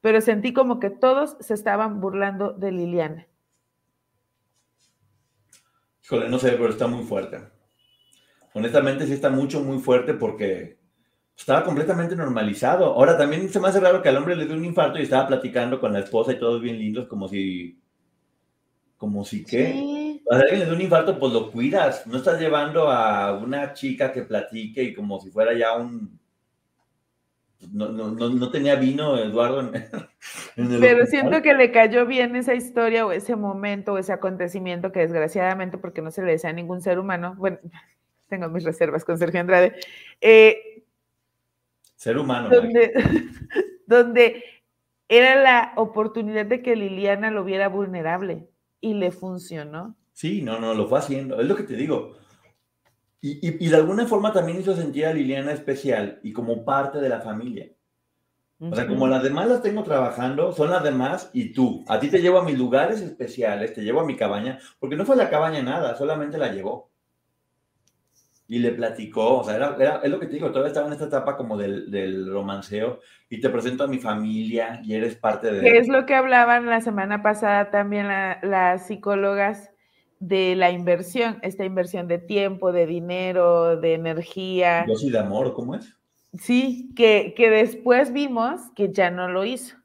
[0.00, 3.26] pero sentí como que todos se estaban burlando de Liliana.
[6.04, 7.40] Híjole, no sé, pero está muy fuerte.
[8.54, 10.78] Honestamente sí está mucho, muy fuerte porque
[11.36, 12.86] estaba completamente normalizado.
[12.86, 15.26] Ahora también se me hace raro que al hombre le dio un infarto y estaba
[15.26, 17.82] platicando con la esposa y todos bien lindos, como si
[18.96, 20.20] como si que.
[20.30, 22.06] A alguien le da un infarto, pues lo cuidas.
[22.06, 26.18] No estás llevando a una chica que platique y como si fuera ya un.
[27.72, 29.74] No, no, no, tenía vino Eduardo en,
[30.56, 34.92] el Pero siento que le cayó bien esa historia o ese momento o ese acontecimiento
[34.92, 37.58] que desgraciadamente, porque no se le desea a ningún ser humano, bueno,
[38.28, 39.74] tengo mis reservas con Sergio Andrade.
[40.20, 40.84] Eh,
[41.96, 42.50] ser humano.
[42.50, 42.92] Donde,
[43.86, 44.44] donde
[45.08, 48.48] era la oportunidad de que Liliana lo viera vulnerable
[48.86, 49.96] y le funcionó.
[50.12, 51.40] Sí, no, no, lo fue haciendo.
[51.40, 52.14] Es lo que te digo.
[53.20, 57.20] Y, de alguna forma también hizo sentir a Liliana especial y como parte de la
[57.20, 57.72] familia.
[58.60, 61.84] O sea, como las demás las tengo trabajando, son las demás y tú.
[61.88, 65.04] A ti te llevo a mis lugares especiales, te llevo a mi cabaña, porque no
[65.04, 66.90] fue la cabaña nada, solamente la llevó.
[68.48, 71.06] Y le platicó, o sea, era, es lo que te digo, todavía estaba en esta
[71.06, 75.62] etapa como del, del romanceo y te presento a mi familia y eres parte de...
[75.62, 79.70] ¿Qué es lo que hablaban la semana pasada también las psicólogas
[80.18, 84.84] de la inversión, esta inversión de tiempo, de dinero, de energía.
[84.86, 85.94] Dosis de amor, ¿cómo es?
[86.38, 89.76] Sí, que, que después vimos que ya no lo hizo,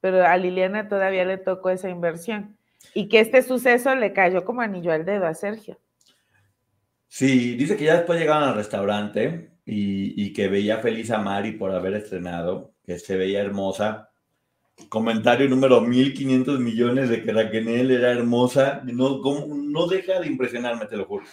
[0.00, 2.56] pero a Liliana todavía le tocó esa inversión
[2.94, 5.78] y que este suceso le cayó como anillo al dedo a Sergio.
[7.12, 11.72] Sí, dice que ya después llegaron al restaurante y, que veía feliz a Mari por
[11.72, 14.10] haber estrenado, que se veía hermosa.
[14.88, 18.82] Comentario número 1500 millones de que Raquel era hermosa.
[18.84, 21.24] No, no deja de impresionarme, te lo juro.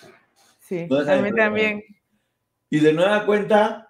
[0.60, 1.84] Sí, a mí también.
[2.72, 3.88] Y de nueva cuenta,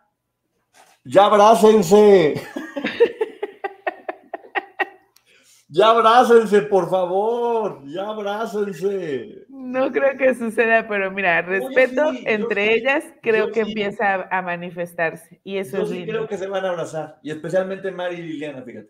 [1.06, 2.34] ya abrácense.
[5.70, 7.82] ya abrácense, por favor.
[7.86, 9.47] Ya abrácense.
[9.58, 15.42] No creo que suceda, pero mira, respeto entre ellas creo que empieza a, manifestarse.
[15.44, 17.20] Y eso yo sí creo que se van a abrazar.
[17.24, 18.90] Y especialmente Mari y Liliana, fíjate.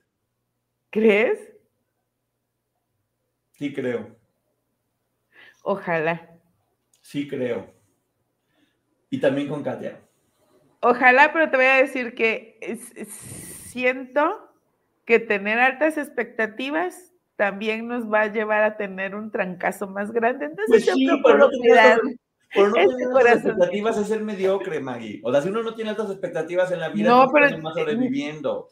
[0.90, 1.40] ¿Crees?
[3.54, 4.16] Sí, creo.
[5.64, 6.30] Ojalá.
[7.02, 7.74] Sí, creo.
[9.10, 10.02] Y también con Katia.
[10.82, 12.60] Ojalá, pero te voy a decir que
[13.08, 14.54] siento
[15.06, 20.46] que tener altas expectativas también nos va a llevar a tener un trancazo más grande.
[20.46, 22.02] Entonces, pues sí, pero no cuidar.
[22.54, 25.22] Por no este tener altas expectativas es ser mediocre, Maggie.
[25.24, 28.70] O sea, si uno no tiene altas expectativas en la vida, no, pero más sobreviviendo.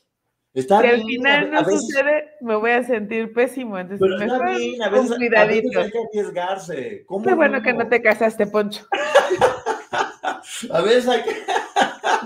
[0.54, 3.78] Está si al final no sucede, me voy a sentir pésimo.
[3.78, 7.04] Entonces, pero está bien, a veces, a veces, hay que arriesgarse.
[7.06, 8.88] ¿Cómo Qué bueno que no te casaste, Poncho.
[10.72, 11.32] a veces hay que...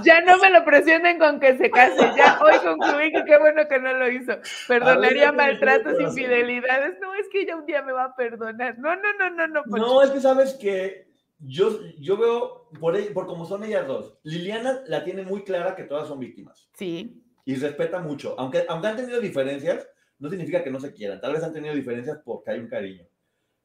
[0.03, 2.11] ya no me lo presionen con que se case.
[2.17, 4.33] Ya hoy concluí que qué bueno que no lo hizo.
[4.67, 6.99] Perdonaría maltratos, infidelidades.
[7.01, 8.77] No, es que ella un día me va a perdonar.
[8.79, 9.63] No, no, no, no, no.
[9.65, 14.81] No, es que sabes que yo, yo veo, por, por como son ellas dos, Liliana
[14.87, 16.69] la tiene muy clara que todas son víctimas.
[16.73, 17.23] Sí.
[17.45, 18.35] Y respeta mucho.
[18.37, 19.87] Aunque, aunque han tenido diferencias,
[20.19, 21.21] no significa que no se quieran.
[21.21, 23.07] Tal vez han tenido diferencias porque hay un cariño.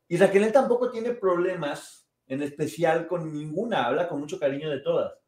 [0.08, 3.86] Y Raquel tampoco tiene problemas, en especial con ninguna.
[3.86, 5.23] Habla con mucho cariño de todas.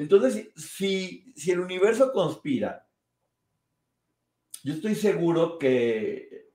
[0.00, 2.86] Entonces, si, si el universo conspira,
[4.64, 6.54] yo estoy seguro que,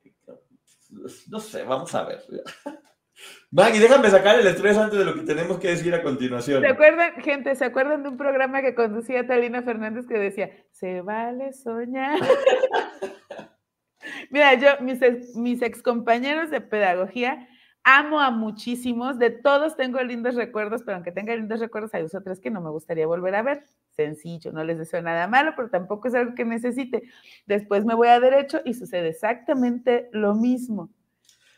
[1.28, 2.24] no sé, vamos a ver.
[3.52, 6.64] Maggie, déjame sacar el estrés antes de lo que tenemos que decir a continuación.
[6.64, 11.02] ¿Se acuerdan, gente, se acuerdan de un programa que conducía Talina Fernández que decía, se
[11.02, 12.20] vale soñar?
[14.32, 15.00] Mira, yo, mis,
[15.36, 17.48] mis excompañeros de pedagogía,
[17.86, 22.16] amo a muchísimos, de todos tengo lindos recuerdos, pero aunque tenga lindos recuerdos, hay dos
[22.16, 23.64] o tres que no me gustaría volver a ver.
[23.92, 27.04] Sencillo, no les deseo nada malo, pero tampoco es algo que necesite.
[27.46, 30.90] Después me voy a derecho y sucede exactamente lo mismo.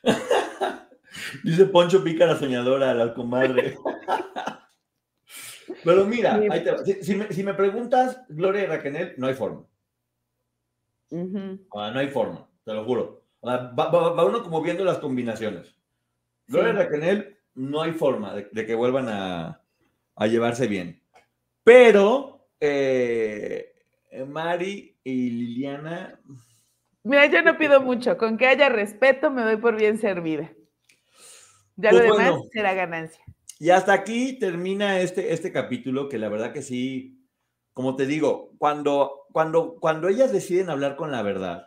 [1.44, 3.78] Dice Poncho Pícara Soñadora, la comadre.
[5.84, 6.40] Pero mira,
[7.02, 9.66] Si, me, preguntas, Gloria y Raquel, no hay forma.
[11.74, 13.24] Ah, no hay forma, te lo juro.
[13.44, 15.77] va, uno como viendo las combinaciones.
[16.48, 19.62] Gloria y Raquel, no hay forma de, que vuelvan a,
[20.28, 21.02] llevarse bien.
[21.64, 23.74] Pero eh,
[24.28, 26.20] Mari y Liliana.
[27.04, 28.18] Mira, yo no pido mucho.
[28.18, 30.52] Con que haya respeto, me doy por bien servida.
[31.76, 33.24] Ya lo pues demás será ganancia.
[33.60, 37.28] Y hasta aquí termina este, este capítulo, que la verdad que sí,
[37.74, 41.67] como te digo, cuando, cuando, cuando ellas deciden hablar con la verdad,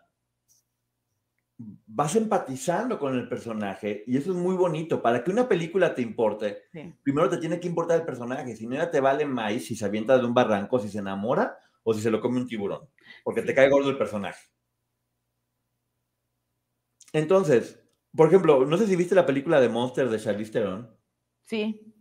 [1.86, 5.02] vas empatizando con el personaje y eso es muy bonito.
[5.02, 6.64] Para que una película te importe,
[7.02, 9.84] primero te tiene que importar el personaje, si no ya te vale más si se
[9.84, 12.88] avienta de un barranco, si se enamora o si se lo come un tiburón,
[13.24, 14.40] porque te cae gordo el personaje.
[17.12, 17.82] Entonces,
[18.16, 20.96] por ejemplo, no sé si viste la película de Monster de Charlize Theron.
[21.42, 21.94] Sí.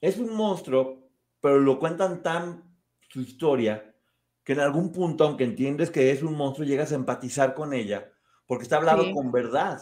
[0.00, 2.78] Es un monstruo, pero lo cuentan tan
[3.08, 3.94] su historia
[4.44, 8.12] que en algún punto, aunque entiendes que es un monstruo, llegas a empatizar con ella,
[8.46, 9.80] porque está hablando con verdad.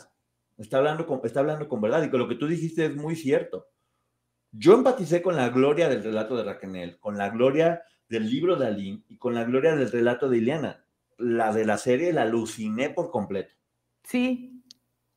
[0.57, 2.03] Está hablando con, está hablando con verdad.
[2.03, 3.67] Y que lo que tú dijiste es muy cierto.
[4.53, 8.67] Yo empaticé con la gloria del relato de Raquel, con la gloria del libro de
[8.67, 10.85] Aline y con la gloria del relato de Ileana.
[11.19, 13.55] La de la serie la aluciné por completo.
[14.05, 14.65] Sí,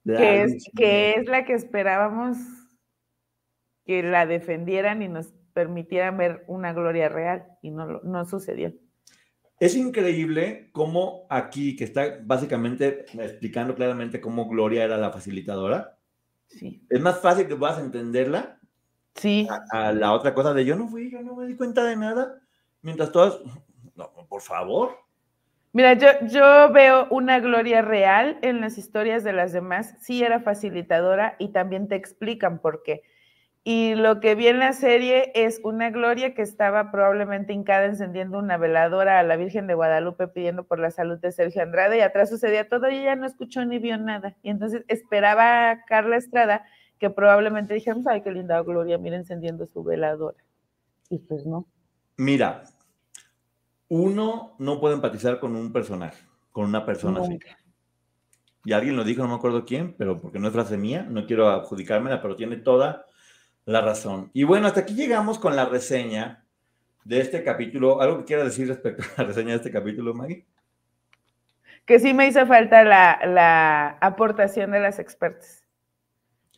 [0.05, 2.37] que es, que es la que esperábamos
[3.85, 8.73] que la defendieran y nos permitieran ver una gloria real y no, no sucedió.
[9.59, 15.97] Es increíble cómo aquí, que está básicamente explicando claramente cómo Gloria era la facilitadora,
[16.47, 16.85] sí.
[16.89, 18.59] es más fácil que puedas entenderla
[19.15, 19.47] sí.
[19.71, 22.39] a, la otra cosa de yo no fui, yo no me di cuenta de nada,
[22.83, 23.39] mientras todas,
[23.95, 24.95] no, por favor.
[25.73, 29.95] Mira, yo, yo veo una gloria real en las historias de las demás.
[29.99, 33.03] Sí era facilitadora y también te explican por qué.
[33.70, 38.39] Y lo que vi en la serie es una gloria que estaba probablemente hincada encendiendo
[38.39, 41.99] una veladora a la Virgen de Guadalupe pidiendo por la salud de Sergio Andrade y
[41.99, 44.38] atrás sucedía todo y ella no escuchó ni vio nada.
[44.41, 46.63] Y entonces esperaba a Carla Estrada
[46.97, 50.38] que probablemente dijéramos, ay, qué linda gloria, mira encendiendo su veladora.
[51.09, 51.68] Y pues no.
[52.15, 52.63] Mira,
[53.89, 57.38] uno no puede empatizar con un personaje, con una persona así.
[58.63, 61.26] Y alguien lo dijo, no me acuerdo quién, pero porque no es frase mía, no
[61.26, 63.07] quiero adjudicármela, pero tiene toda
[63.68, 64.32] la razón.
[64.34, 66.45] Y bueno, hasta aquí llegamos con la reseña
[67.03, 68.01] de este capítulo.
[68.01, 70.45] ¿Algo que quiera decir respecto a la reseña de este capítulo, Maggie?
[71.86, 75.65] Que sí me hizo falta la, la aportación de las expertas.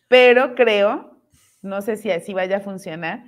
[0.07, 1.17] Pero creo,
[1.63, 3.23] no sé si así vaya a funcionar,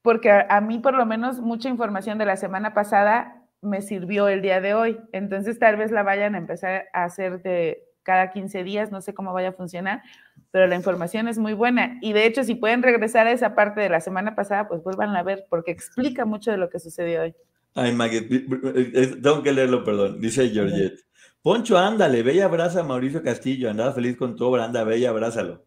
[0.00, 4.40] porque a, mí por lo menos mucha información de la semana pasada me sirvió el
[4.40, 4.98] día de hoy.
[5.12, 9.14] Entonces tal vez la vayan a empezar a hacer de cada 15 días, no sé
[9.14, 10.02] cómo vaya a funcionar,
[10.50, 11.98] pero la información es muy buena.
[12.00, 15.14] Y de hecho, si pueden regresar a esa parte de la semana pasada, pues vuelvan
[15.16, 17.34] a ver, porque explica mucho de lo que sucedió hoy.
[17.74, 20.20] Ay, Maggie, tengo que leerlo, perdón.
[20.20, 21.00] Dice Georgette.
[21.42, 25.64] Poncho, ándale, y abraza a Mauricio Castillo, andaba feliz con tu obra, anda, y abrázalo.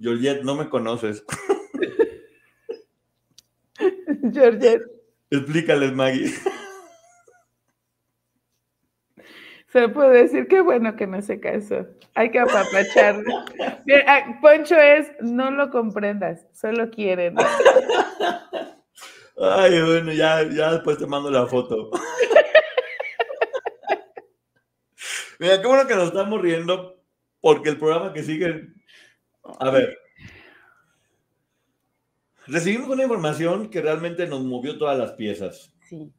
[0.00, 1.24] Georgette, no me conoces.
[4.32, 4.82] Georgette.
[5.30, 6.32] Explícales, Maggie.
[9.72, 11.86] Se puedo decir que bueno que no se casó.
[12.14, 13.44] Hay que apapacharlo.
[14.08, 17.36] Ah, Poncho es, no lo comprendas, solo quieren.
[19.38, 21.92] Ay, bueno, ya, ya después te mando la foto.
[25.38, 27.00] Mira, qué bueno que nos estamos riendo,
[27.40, 28.70] porque el programa que sigue.
[29.60, 29.96] A ver.
[32.48, 35.72] Recibimos una información que realmente nos movió todas las piezas.
[35.88, 36.12] Sí.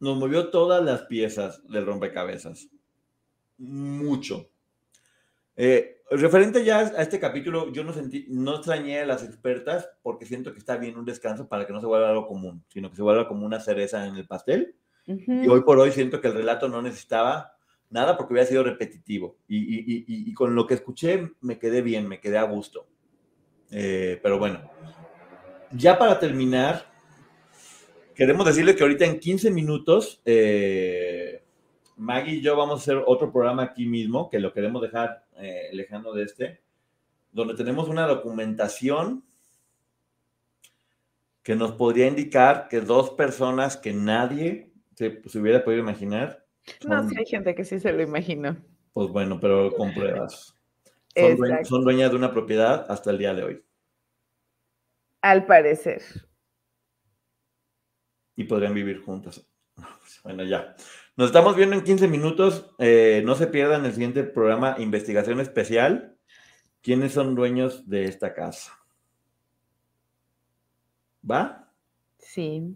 [0.00, 2.70] Nos movió todas las piezas del rompecabezas.
[3.62, 4.50] Mucho.
[5.54, 10.26] Eh, referente ya a este capítulo, yo no sentí, no extrañé a las expertas porque
[10.26, 12.96] siento que está bien un descanso para que no se vuelva algo común, sino que
[12.96, 14.74] se vuelva como una cereza en el pastel.
[15.06, 17.56] Y hoy por hoy siento que el relato no necesitaba
[17.90, 19.36] nada porque hubiera sido repetitivo.
[19.46, 22.88] Y, con lo que escuché me quedé bien, me quedé a gusto.
[23.70, 24.60] Eh, pero bueno,
[25.70, 26.92] ya para terminar,
[28.14, 31.21] queremos decirle que ahorita en 15 minutos, eh,
[31.96, 35.70] Maggie y yo vamos a hacer otro programa aquí mismo, que lo queremos dejar eh,
[35.72, 36.60] lejano de este,
[37.32, 39.24] donde tenemos una documentación
[41.42, 46.42] que nos podría indicar que dos personas que nadie se, se hubiera podido imaginar
[46.86, 48.56] no, sí hay gente que sí se lo imaginó.
[48.92, 50.54] Pues bueno, pero con pruebas.
[51.64, 53.64] Son, dueñas de una propiedad hasta el día de hoy.
[55.20, 56.02] Al parecer.
[58.36, 59.46] Y podrían vivir juntas.
[60.22, 60.76] Bueno, ya.
[61.16, 62.74] Nos estamos viendo en 15 minutos.
[62.78, 66.16] Eh, no se pierdan el siguiente programa, Investigación Especial.
[66.80, 68.72] ¿Quiénes son dueños de esta casa?
[71.28, 71.70] ¿Va?
[72.18, 72.74] Sí.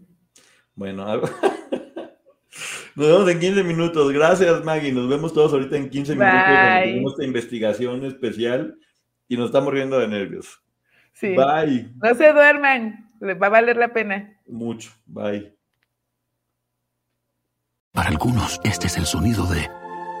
[0.75, 1.27] Bueno, algo.
[2.95, 4.11] Nos vemos en 15 minutos.
[4.11, 4.91] Gracias, Maggie.
[4.91, 6.43] Nos vemos todos ahorita en 15 minutos.
[6.83, 8.79] Tenemos esta investigación especial
[9.27, 10.63] y nos estamos riendo de nervios.
[11.13, 11.35] Sí.
[11.35, 11.91] Bye.
[12.01, 13.11] No se duerman.
[13.19, 14.39] Les va a valer la pena.
[14.47, 14.91] Mucho.
[15.05, 15.56] Bye.
[17.97, 19.71] Para algunos, este es el sonido de.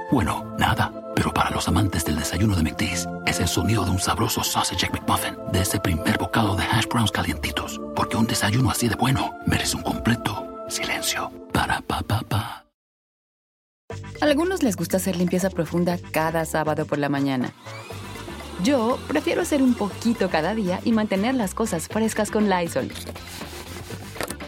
[0.09, 0.91] Bueno, nada.
[1.15, 4.89] Pero para los amantes del desayuno de McDee's, es el sonido de un sabroso sausage
[4.89, 7.79] McMuffin, de ese primer bocado de hash browns calientitos.
[7.95, 11.31] Porque un desayuno así de bueno merece un completo silencio.
[11.53, 12.65] Para pa pa pa.
[14.21, 17.53] Algunos les gusta hacer limpieza profunda cada sábado por la mañana.
[18.63, 22.91] Yo prefiero hacer un poquito cada día y mantener las cosas frescas con Lysol.